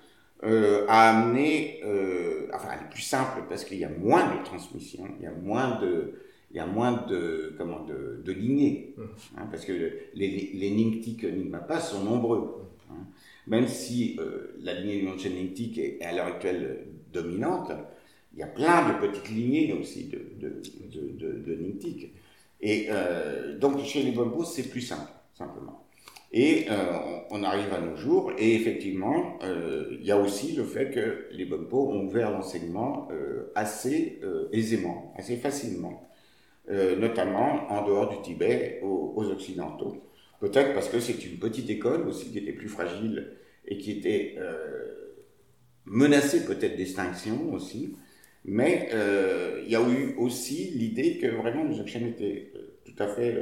euh, 0.43 0.85
a 0.87 1.09
amené, 1.09 1.81
euh, 1.85 2.47
enfin, 2.53 2.69
elle 2.73 2.85
est 2.85 2.89
plus 2.89 3.01
simple 3.01 3.43
parce 3.47 3.63
qu'il 3.63 3.77
y 3.77 3.85
a 3.85 3.89
moins 3.89 4.35
de 4.35 4.43
transmission, 4.43 5.03
il 5.19 5.23
y 5.23 5.27
a 5.27 5.31
moins 5.31 5.79
de, 5.79 6.13
il 6.51 6.57
y 6.57 6.59
a 6.59 6.65
moins 6.65 7.05
de, 7.07 7.53
comment, 7.57 7.83
de, 7.85 8.21
de 8.23 8.31
lignées, 8.31 8.93
mmh. 8.97 9.03
hein, 9.37 9.47
parce 9.51 9.65
que 9.65 9.71
les, 9.71 10.51
les 10.53 10.71
Ningtik 10.71 11.23
Ningmapa 11.23 11.79
sont 11.79 12.03
nombreux. 12.03 12.67
Hein. 12.89 13.05
Même 13.47 13.67
si 13.67 14.17
euh, 14.19 14.55
la 14.61 14.73
lignée 14.73 15.03
Ningtik 15.03 15.77
est 15.77 16.01
à 16.01 16.13
l'heure 16.13 16.27
actuelle 16.27 16.87
dominante, 17.13 17.71
il 18.33 18.39
y 18.39 18.43
a 18.43 18.47
plein 18.47 18.89
de 18.89 19.07
petites 19.07 19.29
lignées 19.29 19.73
aussi 19.73 20.05
de, 20.05 20.19
de, 20.39 20.61
de, 20.91 21.09
de, 21.17 21.39
de 21.39 21.55
Ningtik. 21.55 22.13
Et 22.61 22.89
donc 23.59 23.83
chez 23.83 24.03
les 24.03 24.11
Bonbos, 24.11 24.45
c'est 24.45 24.69
plus 24.69 24.81
simple, 24.81 25.11
simplement. 25.33 25.87
Et 26.33 26.67
euh, 26.69 26.75
on, 27.29 27.43
arrive 27.43 27.73
à 27.73 27.81
nos 27.81 27.97
jours, 27.97 28.31
et 28.37 28.55
effectivement, 28.55 29.37
euh, 29.43 29.97
il 29.99 30.05
y 30.05 30.11
a 30.11 30.17
aussi 30.17 30.53
le 30.53 30.63
fait 30.63 30.89
que 30.89 31.25
les 31.31 31.43
Bonbos 31.45 31.89
ont 31.89 32.05
ouvert 32.05 32.31
l'enseignement 32.31 33.09
euh, 33.11 33.51
assez 33.53 34.21
aisément, 34.53 35.13
assez 35.17 35.35
facilement, 35.35 36.09
notamment 36.69 37.69
en 37.69 37.85
dehors 37.85 38.09
du 38.09 38.21
Tibet, 38.21 38.79
aux, 38.81 39.13
aux 39.15 39.29
Occidentaux. 39.29 39.97
Peut-être 40.39 40.73
parce 40.73 40.87
que 40.89 40.99
c'est 40.99 41.25
une 41.25 41.37
petite 41.37 41.69
école 41.69 42.07
aussi 42.07 42.31
qui 42.31 42.37
était 42.37 42.53
plus 42.53 42.69
fragile 42.69 43.37
et 43.65 43.77
qui 43.77 43.91
était 43.91 44.37
menacée 45.85 46.45
peut-être 46.45 46.77
d'extinction 46.77 47.53
aussi. 47.53 47.95
Mais 48.45 48.89
il 49.65 49.71
y 49.71 49.75
a 49.75 49.81
eu 49.81 50.15
aussi 50.17 50.71
l'idée 50.75 51.17
que 51.17 51.27
vraiment 51.27 51.63
le 51.63 51.73
Dzogchen 51.73 52.07
était 52.07 52.51
euh, 52.55 52.79
tout 52.85 53.03
à 53.03 53.07
fait 53.07 53.37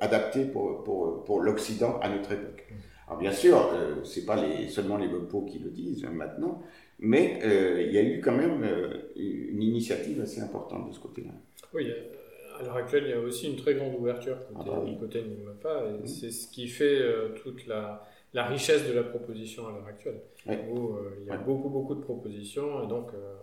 adapté 0.00 0.44
pour, 0.44 0.84
pour, 0.84 1.24
pour 1.24 1.40
l'Occident 1.40 1.98
à 2.00 2.08
notre 2.08 2.32
époque. 2.32 2.66
Alors 3.06 3.18
bien 3.20 3.32
sûr, 3.32 3.56
euh, 3.74 4.02
c'est 4.04 4.24
pas 4.24 4.36
les, 4.36 4.68
seulement 4.68 4.96
les 4.96 5.08
Bonpo 5.08 5.42
qui 5.42 5.58
le 5.58 5.70
disent 5.70 6.04
hein, 6.06 6.10
maintenant, 6.12 6.62
mais 6.98 7.38
euh, 7.44 7.82
il 7.82 7.92
y 7.92 7.98
a 7.98 8.02
eu 8.02 8.20
quand 8.20 8.32
même 8.32 8.62
euh, 8.64 9.10
une 9.16 9.62
initiative 9.62 10.20
assez 10.22 10.40
importante 10.40 10.88
de 10.88 10.94
ce 10.94 11.00
côté-là. 11.00 11.32
Oui, 11.74 11.90
euh, 11.90 12.58
à 12.58 12.62
l'heure 12.62 12.76
actuelle, 12.76 13.04
il 13.06 13.10
y 13.10 13.12
a 13.12 13.20
aussi 13.20 13.50
une 13.50 13.56
très 13.56 13.74
grande 13.74 13.94
ouverture 13.98 14.38
côté, 14.48 14.60
Ah 14.60 14.62
bah 14.76 14.82
oui. 14.84 14.96
côté 14.98 15.18
et 15.18 15.22
Mhm. 15.22 16.06
c'est 16.06 16.30
ce 16.30 16.48
qui 16.48 16.66
fait 16.66 16.98
euh, 17.02 17.30
toute 17.42 17.66
la, 17.66 18.02
la 18.32 18.46
richesse 18.46 18.86
de 18.88 18.94
la 18.94 19.02
proposition 19.02 19.66
à 19.66 19.72
l'heure 19.72 19.86
actuelle. 19.86 20.20
Ouais. 20.46 20.64
Où, 20.70 20.94
euh, 20.94 21.18
il 21.20 21.26
y 21.26 21.30
a 21.30 21.34
Ouais. 21.34 21.44
beaucoup, 21.44 21.68
beaucoup 21.68 21.94
de 21.94 22.00
propositions, 22.02 22.84
et 22.84 22.86
donc 22.86 23.08
euh, 23.12 23.34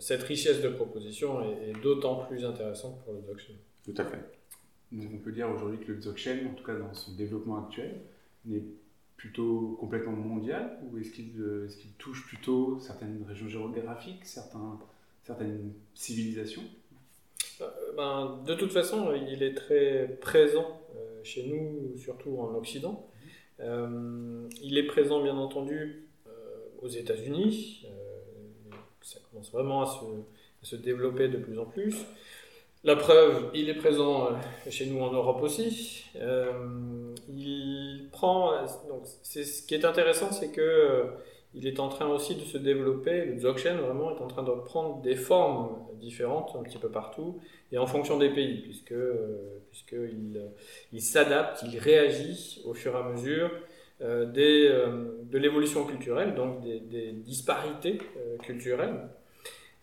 cette 0.00 0.22
richesse 0.24 0.60
de 0.60 0.70
propositions 0.70 1.40
est, 1.42 1.70
est 1.70 1.82
d'autant 1.82 2.16
plus 2.26 2.44
intéressante 2.44 3.00
pour 3.04 3.12
le 3.14 3.20
Dzogchen. 3.20 3.54
Tout 3.84 3.94
à 3.98 4.04
fait. 4.04 4.18
Donc 4.94 5.10
on 5.12 5.18
peut 5.18 5.32
dire 5.32 5.50
aujourd'hui 5.50 5.78
que 5.84 5.92
le 5.92 5.98
Dzogchen, 5.98 6.46
en 6.46 6.54
tout 6.54 6.64
cas 6.64 6.74
dans 6.74 6.94
son 6.94 7.12
développement 7.12 7.64
actuel, 7.64 8.00
est 8.50 8.62
plutôt 9.16 9.76
complètement 9.80 10.12
mondial 10.12 10.78
ou 10.84 10.98
est-ce 10.98 11.10
qu'il 11.10 11.40
euh, 11.40 11.68
touche 11.98 12.26
plutôt 12.26 12.78
certaines 12.80 13.24
régions 13.26 13.48
géographiques, 13.48 14.24
certaines 14.24 15.72
civilisations? 15.94 16.62
Euh, 17.60 17.66
ben, 17.96 18.42
de 18.46 18.54
toute 18.54 18.72
façon, 18.72 19.14
il 19.14 19.42
est 19.42 19.54
très 19.54 20.18
présent 20.20 20.80
euh, 20.96 21.20
chez 21.22 21.46
nous, 21.46 21.96
surtout 21.96 22.38
en 22.38 22.54
Occident. 22.54 23.08
Il 23.60 24.76
est 24.76 24.86
présent, 24.86 25.22
bien 25.22 25.36
entendu, 25.36 26.02
aux 26.82 26.88
États-Unis. 26.88 27.86
Ça 29.00 29.20
commence 29.30 29.50
vraiment 29.52 29.82
à 29.82 30.00
se 30.62 30.76
développer 30.76 31.28
de 31.28 31.38
plus 31.38 31.58
en 31.58 31.64
plus. 31.64 31.94
La 32.84 32.96
preuve, 32.96 33.50
il 33.54 33.70
est 33.70 33.74
présent 33.74 34.26
euh, 34.26 34.70
chez 34.70 34.86
nous 34.86 35.00
en 35.00 35.10
Europe 35.10 35.42
aussi. 35.42 36.04
Euh, 36.16 36.52
il 37.28 38.08
prend. 38.12 38.52
Donc, 38.88 39.02
c'est 39.22 39.44
ce 39.44 39.66
qui 39.66 39.74
est 39.74 39.84
intéressant, 39.86 40.30
c'est 40.32 40.52
que 40.52 40.60
euh, 40.60 41.04
il 41.54 41.66
est 41.66 41.80
en 41.80 41.88
train 41.88 42.06
aussi 42.06 42.34
de 42.34 42.42
se 42.42 42.58
développer. 42.58 43.24
Le 43.24 43.36
Dzogchen 43.36 43.78
vraiment 43.78 44.14
est 44.14 44.20
en 44.20 44.26
train 44.26 44.42
de 44.42 44.50
prendre 44.50 45.00
des 45.00 45.16
formes 45.16 45.78
différentes 45.94 46.54
un 46.58 46.62
petit 46.62 46.78
peu 46.78 46.90
partout 46.90 47.40
et 47.72 47.78
en 47.78 47.86
fonction 47.86 48.18
des 48.18 48.28
pays, 48.28 48.60
puisque 48.60 48.92
euh, 48.92 49.62
puisqu'il 49.70 50.42
il 50.92 51.00
s'adapte, 51.00 51.64
il 51.66 51.78
réagit 51.78 52.60
au 52.66 52.74
fur 52.74 52.94
et 52.94 52.98
à 52.98 53.02
mesure 53.04 53.50
euh, 54.02 54.26
des, 54.26 54.68
euh, 54.68 55.22
de 55.22 55.38
l'évolution 55.38 55.86
culturelle, 55.86 56.34
donc 56.34 56.60
des, 56.62 57.12
disparités 57.12 58.00
euh, 58.18 58.36
culturelles. 58.38 59.08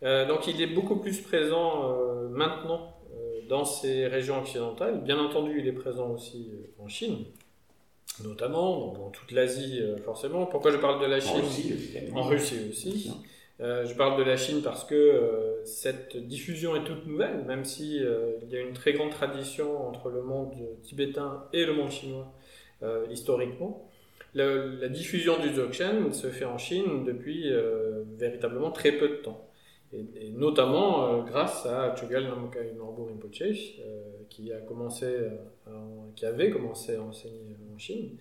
Euh, 0.03 0.25
donc 0.27 0.47
il 0.47 0.61
est 0.61 0.67
beaucoup 0.67 0.95
plus 0.97 1.21
présent 1.21 1.91
euh, 1.91 2.27
maintenant 2.29 2.97
euh, 3.13 3.41
dans 3.47 3.65
ces 3.65 4.07
régions 4.07 4.39
occidentales. 4.39 5.01
Bien 5.03 5.19
entendu, 5.19 5.59
il 5.59 5.67
est 5.67 5.73
présent 5.73 6.09
aussi 6.09 6.49
en 6.79 6.87
Chine, 6.87 7.25
notamment, 8.23 8.93
dans 8.93 9.09
toute 9.09 9.31
l'Asie 9.31 9.79
forcément. 10.03 10.45
Pourquoi 10.45 10.71
je 10.71 10.77
parle 10.77 11.01
de 11.01 11.05
la 11.05 11.17
En 11.17 11.19
Chine 11.19 11.41
Russie, 11.41 11.73
en 12.15 12.23
Russie 12.23 12.55
aussi. 12.69 13.11
Je 13.59 13.93
parle 13.93 14.17
de 14.17 14.23
la 14.23 14.37
Chine 14.37 14.61
parce 14.63 14.83
que 14.83 15.61
cette 15.65 16.17
diffusion 16.17 16.75
est 16.75 16.83
toute 16.83 17.05
nouvelle, 17.05 17.43
même 17.45 17.63
si 17.63 17.97
il 17.97 18.49
y 18.49 18.55
a 18.57 18.59
une 18.61 18.73
très 18.73 18.93
grande 18.93 19.11
tradition 19.11 19.87
entre 19.87 20.09
le 20.09 20.23
monde 20.23 20.53
tibétain 20.81 21.45
et 21.53 21.63
le 21.65 21.73
monde 21.73 21.91
chinois 21.91 22.33
historiquement. 23.11 23.87
Le- 24.33 24.79
la 24.81 24.89
diffusion 24.89 25.37
du 25.39 25.49
Dzogchen 25.49 26.11
se 26.11 26.27
fait 26.27 26.45
en 26.45 26.57
Chine 26.57 27.05
depuis 27.05 27.51
véritablement 28.17 28.71
très 28.71 28.93
peu 28.93 29.09
de 29.09 29.15
temps. 29.15 29.47
Et, 29.93 30.27
et 30.27 30.29
notamment 30.31 31.05
euh, 31.05 31.21
grâce 31.21 31.65
à 31.65 31.95
Chogyal 31.95 32.23
Namkai 32.23 32.73
Norbu 32.77 33.03
Rinpoche, 33.09 33.41
euh, 33.41 34.23
qui, 34.29 34.51
a 34.53 34.59
commencé, 34.61 35.07
qui 36.15 36.25
avait 36.25 36.49
commencé 36.49 36.95
à 36.95 37.01
enseigner 37.01 37.55
en 37.73 37.77
Chine. 37.77 38.17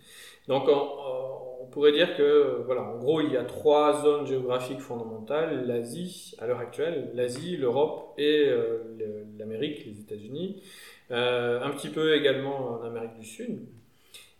Donc 0.48 0.64
on, 0.68 1.62
on 1.62 1.66
pourrait 1.66 1.92
dire 1.92 2.16
que, 2.16 2.62
voilà, 2.66 2.82
en 2.82 2.98
gros, 2.98 3.20
il 3.20 3.32
y 3.32 3.36
a 3.36 3.44
trois 3.44 4.02
zones 4.02 4.26
géographiques 4.26 4.80
fondamentales, 4.80 5.66
l'Asie 5.66 6.34
à 6.38 6.46
l'heure 6.46 6.58
actuelle, 6.58 7.10
l'Asie, 7.14 7.56
l'Europe 7.56 8.14
et 8.18 8.46
euh, 8.48 9.24
l'Amérique, 9.38 9.84
les 9.86 10.00
États-Unis, 10.00 10.62
Euh, 11.12 11.60
un 11.60 11.70
petit 11.70 11.88
peu 11.88 12.14
également 12.14 12.70
en 12.70 12.84
Amérique 12.84 13.18
du 13.18 13.26
Sud. 13.26 13.66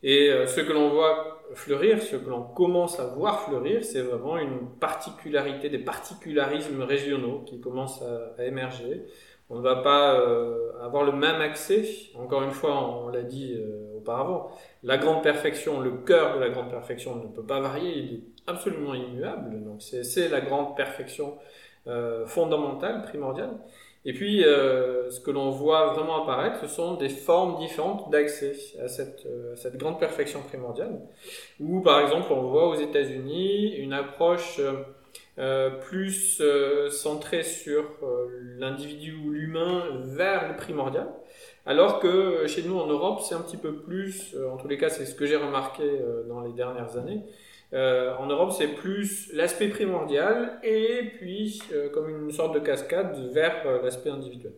Et 0.03 0.31
euh, 0.31 0.47
ce 0.47 0.61
que 0.61 0.73
l'on 0.73 0.91
voit 0.91 1.41
fleurir, 1.55 2.01
ce 2.03 2.17
que 2.17 2.29
l'on 2.29 2.43
commence 2.43 3.01
à 3.01 3.07
voir 3.07 3.43
fleurir, 3.43 3.85
c'est 3.85 4.03
vraiment 4.03 4.39
une 4.39 4.69
particularité, 4.81 5.69
des 5.69 5.79
particularismes 5.79 6.83
régionaux 6.83 7.43
qui 7.47 7.61
commencent 7.61 8.03
à, 8.03 8.45
émerger. 8.45 9.05
On 9.49 9.57
ne 9.57 9.63
va 9.63 9.77
pas 9.77 10.15
euh, 10.15 10.73
avoir 10.81 11.03
le 11.03 11.13
même 11.13 11.41
accès, 11.41 11.85
encore 12.15 12.43
une 12.43 12.53
fois, 12.53 13.03
on 13.05 13.09
l'a 13.09 13.23
dit 13.23 13.55
euh, 13.59 13.97
auparavant, 13.97 14.51
la 14.85 14.97
grande 14.97 15.23
perfection, 15.23 15.81
le 15.81 15.91
cœur 15.91 16.37
de 16.37 16.41
la 16.41 16.51
grande 16.51 16.71
perfection 16.71 17.17
ne 17.17 17.27
peut 17.27 17.45
pas 17.45 17.61
varier, 17.61 17.99
il 17.99 18.15
est 18.15 18.21
absolument 18.47 18.95
immuable, 18.95 19.63
donc 19.65 19.83
c'est 19.83 20.05
c'est 20.05 20.29
la 20.29 20.41
grande 20.41 20.77
perfection 20.77 21.37
euh, 21.87 22.27
fondamentale, 22.27 23.03
primordiale. 23.03 23.59
Et 24.07 24.15
puis, 24.15 24.45
euh, 24.45 25.11
ce 25.11 25.21
que 25.21 25.31
l'on 25.31 25.51
voit 25.51 25.93
vraiment 25.93 26.23
apparaître, 26.23 26.61
ce 26.63 26.75
sont 26.75 26.95
des 26.95 27.11
formes 27.11 27.59
différentes 27.59 28.11
d'accès 28.11 28.57
à 28.83 28.89
cette, 28.89 29.27
euh, 29.27 29.55
grande 29.75 30.01
perfection 30.01 30.41
primordiale, 30.41 31.01
où 31.59 31.81
par 31.81 32.01
exemple 32.01 32.33
on 32.33 32.43
voit 32.49 32.69
aux 32.69 32.77
États-Unis 32.77 33.77
une 33.77 33.93
approche 33.93 34.59
euh, 35.39 35.71
plus 35.71 36.43
centrée 36.91 37.43
sur 37.43 37.85
l'individu 38.59 39.15
ou 39.23 39.31
l'humain 39.31 39.85
vers 40.05 40.49
le 40.49 40.57
primordial, 40.57 41.09
alors 41.67 42.01
que 42.01 42.47
chez 42.47 42.63
nous 42.63 42.79
en 42.79 42.87
Europe 42.87 43.21
c'est 43.21 43.35
un 43.35 43.41
petit 43.43 43.59
peu 43.59 43.75
plus, 43.75 44.35
en 44.51 44.57
tous 44.57 44.69
les 44.69 44.79
cas 44.79 44.89
c'est 44.89 45.05
ce 45.05 45.15
que 45.15 45.27
j'ai 45.27 45.37
remarqué 45.37 45.85
dans 46.27 46.41
les 46.41 46.53
dernières 46.53 46.97
années, 46.97 47.21
euh, 47.73 48.17
en 48.17 48.27
Europe, 48.27 48.53
c'est 48.57 48.69
plus 48.69 49.33
l'aspect 49.33 49.69
primordial 49.69 50.59
et 50.65 51.13
puis 51.19 51.63
euh, 51.73 51.89
comme 51.89 52.09
une 52.09 52.33
sorte 52.33 52.55
de 52.55 52.59
cascade 52.59 53.17
vers 53.33 53.63
euh, 53.65 53.81
l'aspect 53.83 54.11
individuel. 54.11 54.53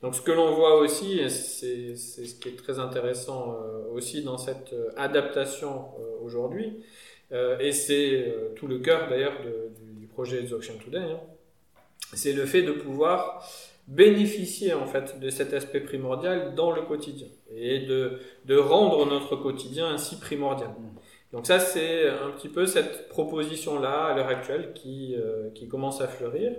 Donc 0.00 0.14
ce 0.14 0.22
que 0.22 0.32
l'on 0.32 0.54
voit 0.54 0.76
aussi, 0.78 1.18
et 1.18 1.28
c'est 1.28 1.96
ce 1.96 2.34
qui 2.36 2.48
est 2.48 2.56
très 2.56 2.78
intéressant 2.78 3.58
aussi 3.92 4.22
dans 4.22 4.38
cette 4.38 4.72
adaptation 4.96 5.86
aujourd'hui, 6.22 6.84
et 7.32 7.72
c'est 7.72 8.32
tout 8.54 8.68
le 8.68 8.78
cœur 8.78 9.08
d'ailleurs 9.08 9.34
du, 9.40 10.06
projet 10.06 10.44
Dzogchen 10.44 10.78
Today, 10.78 10.98
hein, 10.98 11.20
c'est 12.12 12.32
le 12.32 12.46
fait 12.46 12.62
de 12.62 12.70
pouvoir 12.70 13.44
bénéficier 13.88 14.72
en 14.72 14.86
fait 14.86 15.18
de 15.18 15.30
cet 15.30 15.52
aspect 15.52 15.80
primordial 15.80 16.54
dans 16.54 16.70
le 16.70 16.82
quotidien 16.82 17.26
et 17.52 17.80
de, 17.80 18.20
de 18.44 18.56
rendre 18.56 19.04
notre 19.04 19.34
quotidien 19.34 19.88
ainsi 19.88 20.20
primordial. 20.20 20.70
Donc 21.32 21.46
ça, 21.46 21.58
c'est 21.60 22.08
un 22.08 22.30
petit 22.30 22.48
peu 22.48 22.64
cette 22.66 23.08
proposition-là 23.10 24.06
à 24.06 24.16
l'heure 24.16 24.28
actuelle 24.28 24.72
qui, 24.74 25.14
euh, 25.14 25.50
qui 25.54 25.68
commence 25.68 26.00
à 26.00 26.08
fleurir 26.08 26.52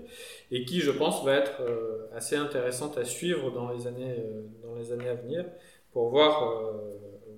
et 0.51 0.63
qui, 0.63 0.79
je 0.79 0.91
pense, 0.91 1.25
va 1.25 1.35
être 1.37 1.61
euh, 1.61 2.07
assez 2.15 2.35
intéressante 2.35 2.97
à 2.99 3.03
suivre 3.03 3.49
dans 3.51 3.71
les 3.71 3.87
années, 3.87 4.15
euh, 4.19 4.41
dans 4.63 4.75
les 4.75 4.91
années 4.91 5.09
à 5.09 5.15
venir 5.15 5.45
pour 5.91 6.09
voir 6.11 6.71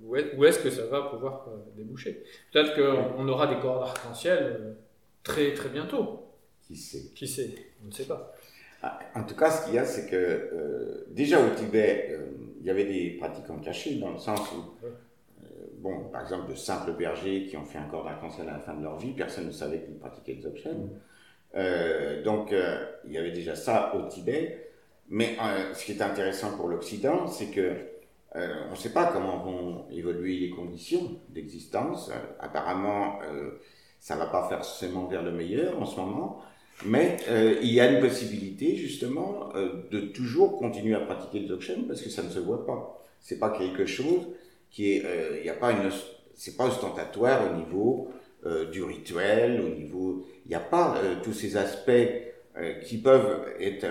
où 0.04 0.16
est- 0.18 0.36
où 0.36 0.44
est-ce 0.44 0.60
que 0.60 0.70
ça 0.70 0.86
va 0.88 1.04
pouvoir 1.04 1.48
déboucher. 1.78 2.22
Peut-être 2.52 2.76
qu'on 2.76 3.26
aura 3.30 3.48
des 3.48 3.60
cordes 3.62 3.84
arc-en-ciel 3.84 4.76
très 5.24 5.54
très 5.54 5.70
bientôt. 5.70 6.26
Qui 6.68 6.76
sait? 6.76 7.12
Qui 7.16 7.28
sait? 7.30 7.52
On 7.82 7.88
ne 7.88 7.92
sait 7.94 8.06
pas. 8.06 8.36
Ah, 8.84 9.00
En 9.16 9.24
tout 9.24 9.36
cas, 9.36 9.50
ce 9.52 9.66
qu'il 9.66 9.76
y 9.76 9.78
a, 9.78 9.86
c'est 9.86 10.10
que 10.10 11.06
déjà 11.12 11.40
au 11.40 11.50
Tibet, 11.56 12.18
il 12.60 12.66
y 12.66 12.70
avait 12.70 12.84
des 12.86 13.12
pratiques 13.20 13.50
en 13.50 13.60
cachet, 13.60 13.96
dans 13.96 14.12
le 14.12 14.20
sens 14.20 14.40
où, 14.52 14.86
bon, 15.82 16.06
par 16.12 16.22
exemple, 16.22 16.50
de 16.50 16.56
simples 16.56 16.94
bergers 16.94 17.46
qui 17.48 17.58
ont 17.58 17.66
fait 17.66 17.80
un 17.80 17.86
corps 17.86 18.06
d'arc-en-ciel 18.06 18.48
à 18.50 18.54
la 18.54 18.60
fin 18.60 18.74
de 18.74 18.84
leur 18.84 18.98
vie, 18.98 19.12
personne 19.12 19.48
ne 19.48 19.52
savait 19.52 19.82
qu'ils 19.82 19.98
pratiquaient 19.98 20.36
le 20.36 20.42
Dzogchen. 20.42 20.90
Euh, 21.56 22.24
donc, 22.24 22.54
euh, 22.54 22.86
il 23.06 23.12
y 23.12 23.18
avait 23.18 23.32
déjà 23.32 23.56
ça 23.56 23.94
au 23.96 24.08
Tibet. 24.08 24.68
Mais 25.10 25.36
euh, 25.42 25.74
ce 25.74 25.86
qui 25.86 25.92
est 25.92 26.02
intéressant 26.02 26.56
pour 26.56 26.70
l'Occident, 26.70 27.28
c'est 27.28 27.48
que 27.48 27.76
euh, 28.36 28.64
on 28.70 28.72
ne 28.72 28.78
sait 28.78 28.94
pas 28.94 29.08
comment 29.12 29.40
vont 29.40 29.86
évoluer 29.92 30.38
les 30.38 30.52
conditions 30.52 31.20
d'existence. 31.30 32.10
Apparemment, 32.40 33.20
ça 34.00 34.16
va 34.16 34.28
pas 34.28 34.48
forcément 34.48 35.08
vers 35.08 35.22
le 35.22 35.32
meilleur 35.32 35.82
en 35.82 35.86
ce 35.86 36.00
moment. 36.00 36.40
Mais 36.86 37.18
il 37.62 37.72
y 37.72 37.82
a 37.82 37.92
une 37.92 38.00
possibilité 38.00 38.78
justement 38.78 39.50
de 39.54 40.00
toujours 40.00 40.58
continuer 40.58 40.96
à 40.96 41.02
pratiquer 41.02 41.40
le 41.40 41.48
Dzogchen 41.48 41.88
parce 41.88 42.02
que 42.02 42.10
ça 42.10 42.24
ne 42.24 42.30
se 42.30 42.40
voit 42.40 42.66
pas. 42.66 43.04
C'est 43.20 43.38
pas 43.38 43.50
quelque 43.50 43.86
chose 43.86 44.30
qui 44.72 44.94
est, 44.94 45.06
euh, 45.06 45.38
il 45.40 45.46
y 45.46 45.50
a 45.50 45.54
pas 45.54 45.72
une, 45.72 45.90
c'est 46.36 46.58
pas 46.58 46.66
ostentatoire 46.66 47.52
au 47.52 47.56
niveau 47.56 48.10
euh, 48.46 48.70
du 48.72 48.84
rituel, 48.84 49.62
au 49.62 49.70
niveau, 49.70 50.26
il 50.46 50.50
n'y 50.50 50.56
a 50.56 50.60
pas 50.60 50.98
euh, 50.98 51.16
tous 51.24 51.34
ces 51.34 51.58
aspects 51.58 51.92
qui 52.84 52.98
peuvent 52.98 53.46
être 53.62 53.88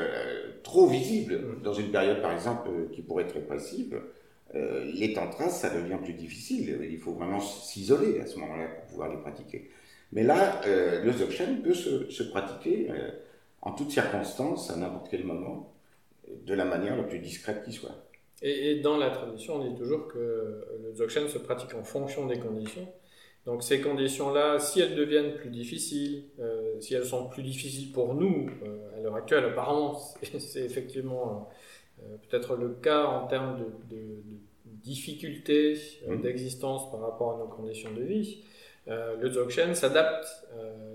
trop 0.63 0.87
visibles 0.87 1.63
dans 1.63 1.73
une 1.73 1.91
période 1.91 2.21
par 2.21 2.31
exemple 2.33 2.69
qui 2.93 3.01
pourrait 3.01 3.25
être 3.25 3.33
répressive. 3.33 3.99
les 4.53 5.15
tantras, 5.15 5.49
ça 5.49 5.71
devient 5.71 5.97
plus 6.05 6.13
difficile. 6.13 6.79
Il 6.83 6.99
faut 6.99 7.15
vraiment 7.15 7.41
s'isoler 7.41 8.21
à 8.21 8.27
ce 8.27 8.39
moment-là 8.39 8.67
pour 8.67 8.85
pouvoir 8.85 9.09
les 9.09 9.17
pratiquer. 9.17 9.71
Mais 10.13 10.23
là, 10.25 10.61
euh, 10.67 11.05
le 11.05 11.13
dzogchen 11.13 11.63
peut 11.63 11.75
se, 11.75 12.23
pratiquer 12.25 12.89
euh, 12.91 13.11
en 13.63 13.73
toutes 13.73 13.91
circonstances, 13.91 14.71
à 14.71 14.77
n'importe 14.77 15.09
quel 15.11 15.25
moment, 15.25 15.73
de 16.47 16.55
la 16.55 16.65
manière 16.65 16.97
la 16.97 17.05
plus 17.05 17.21
discrète 17.21 17.63
qui 17.65 17.73
soit. 17.73 18.10
Et, 18.43 18.81
dans 18.81 18.97
la 18.97 19.11
tradition, 19.11 19.57
on 19.57 19.69
dit 19.71 19.77
toujours 19.77 20.09
que 20.09 20.65
le 20.83 20.93
dzogchen 20.93 21.29
se 21.29 21.39
pratique 21.39 21.75
en 21.75 21.85
fonction 21.85 22.27
des 22.27 22.39
conditions. 22.39 22.89
Donc 23.47 23.63
ces 23.63 23.81
conditions-là, 23.81 24.59
si 24.59 24.81
elles 24.81 24.95
deviennent 24.95 25.35
plus 25.35 25.51
difficiles, 25.51 26.25
si 26.81 26.95
elles 26.95 27.05
sont 27.05 27.29
plus 27.29 27.43
difficiles 27.43 27.93
pour 27.93 28.15
nous 28.15 28.49
à 28.97 29.01
l'heure 29.01 29.17
actuelle, 29.17 29.45
apparemment, 29.45 29.95
c'est 30.39 30.65
effectivement 30.65 31.49
euh, 32.03 32.17
peut-être 32.29 32.57
le 32.57 32.71
cas 32.71 33.05
en 33.07 33.27
termes 33.27 33.59
de, 33.89 33.97
difficultés 34.83 35.79
euh, 36.09 36.17
mmh. 36.17 36.23
d'existence 36.23 36.91
par 36.91 37.01
rapport 37.01 37.35
à 37.35 37.39
nos 37.39 37.47
conditions 37.47 37.93
de 37.93 38.03
vie. 38.03 38.43
Euh, 38.89 39.17
le 39.21 39.29
Dzogchen 39.29 39.75
s'adapte 39.75 40.27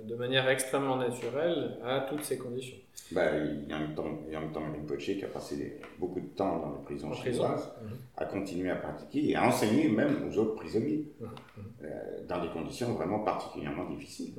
de 0.03 0.15
manière 0.15 0.49
extrêmement 0.49 0.97
naturelle 0.97 1.77
à 1.83 2.05
toutes 2.09 2.23
ces 2.23 2.37
conditions. 2.37 2.77
Bah, 3.11 3.37
il 3.37 3.69
y 3.69 3.73
a 3.73 3.77
un 3.77 3.87
temps, 3.87 4.19
il 4.27 4.33
y 4.33 4.35
a 4.35 4.39
un 4.39 4.47
temps 4.47 4.61
Rinpoche 4.61 5.05
qui 5.05 5.23
a 5.23 5.27
passé 5.27 5.79
beaucoup 5.99 6.19
de 6.19 6.27
temps 6.27 6.59
dans 6.59 6.71
les 6.71 6.83
prisons 6.83 7.13
chinoises, 7.13 7.67
mmh. 7.81 7.87
a 8.17 8.25
continué 8.25 8.69
à 8.71 8.75
pratiquer 8.75 9.29
et 9.29 9.35
à 9.35 9.47
enseigner 9.47 9.87
même 9.87 10.27
aux 10.27 10.37
autres 10.37 10.55
prisonniers, 10.55 11.05
mmh. 11.19 11.85
dans 12.27 12.41
des 12.41 12.49
conditions 12.49 12.93
vraiment 12.93 13.19
particulièrement 13.19 13.89
difficiles. 13.89 14.33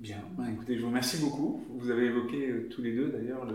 Bien, 0.00 0.22
bah, 0.36 0.44
écoutez, 0.52 0.76
je 0.76 0.82
vous 0.82 0.88
remercie 0.88 1.18
beaucoup. 1.18 1.64
Vous 1.70 1.90
avez 1.90 2.06
évoqué 2.06 2.48
euh, 2.48 2.68
tous 2.68 2.82
les 2.82 2.92
deux 2.92 3.08
d'ailleurs 3.08 3.46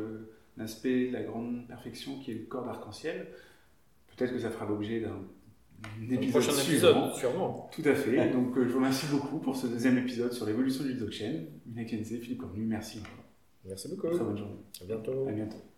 l'aspect 0.60 1.08
de 1.08 1.13
la 1.13 1.24
grande 1.24 1.67
perfection 1.67 2.19
qui 2.19 2.32
est 2.32 2.36
le 2.36 2.45
corps 2.45 2.65
d'arc-en-ciel. 2.65 3.28
Peut-être 4.15 4.34
que 4.34 4.39
ça 4.39 4.52
fera 4.52 4.65
l'objet 4.67 5.00
d'un 5.00 6.13
épisode 6.13 6.43
prochain 6.43 6.62
épisode, 6.62 7.13
sûrement. 7.15 7.69
Tout 7.72 7.84
à 7.86 7.95
fait. 7.95 8.30
Donc 8.34 8.56
euh, 8.58 8.65
je 8.65 8.69
vous 8.69 8.78
remercie 8.78 9.08
beaucoup 9.08 9.39
pour 9.39 9.56
ce 9.56 9.67
deuxième 9.67 9.98
épisode 9.98 10.34
sur 10.34 10.45
l'évolution 10.45 10.84
du 10.84 10.93
blockchain. 10.93 11.45
Mina 11.65 11.86
Philippe 11.86 12.39
Cornu, 12.39 12.65
merci 12.65 13.02
Merci 13.65 13.89
beaucoup. 13.89 14.08
Très 14.10 14.24
bonne 14.24 14.38
journée. 14.38 14.56
À 14.82 14.86
bientôt. 14.86 15.28
À 15.28 15.32
bientôt. 15.32 15.68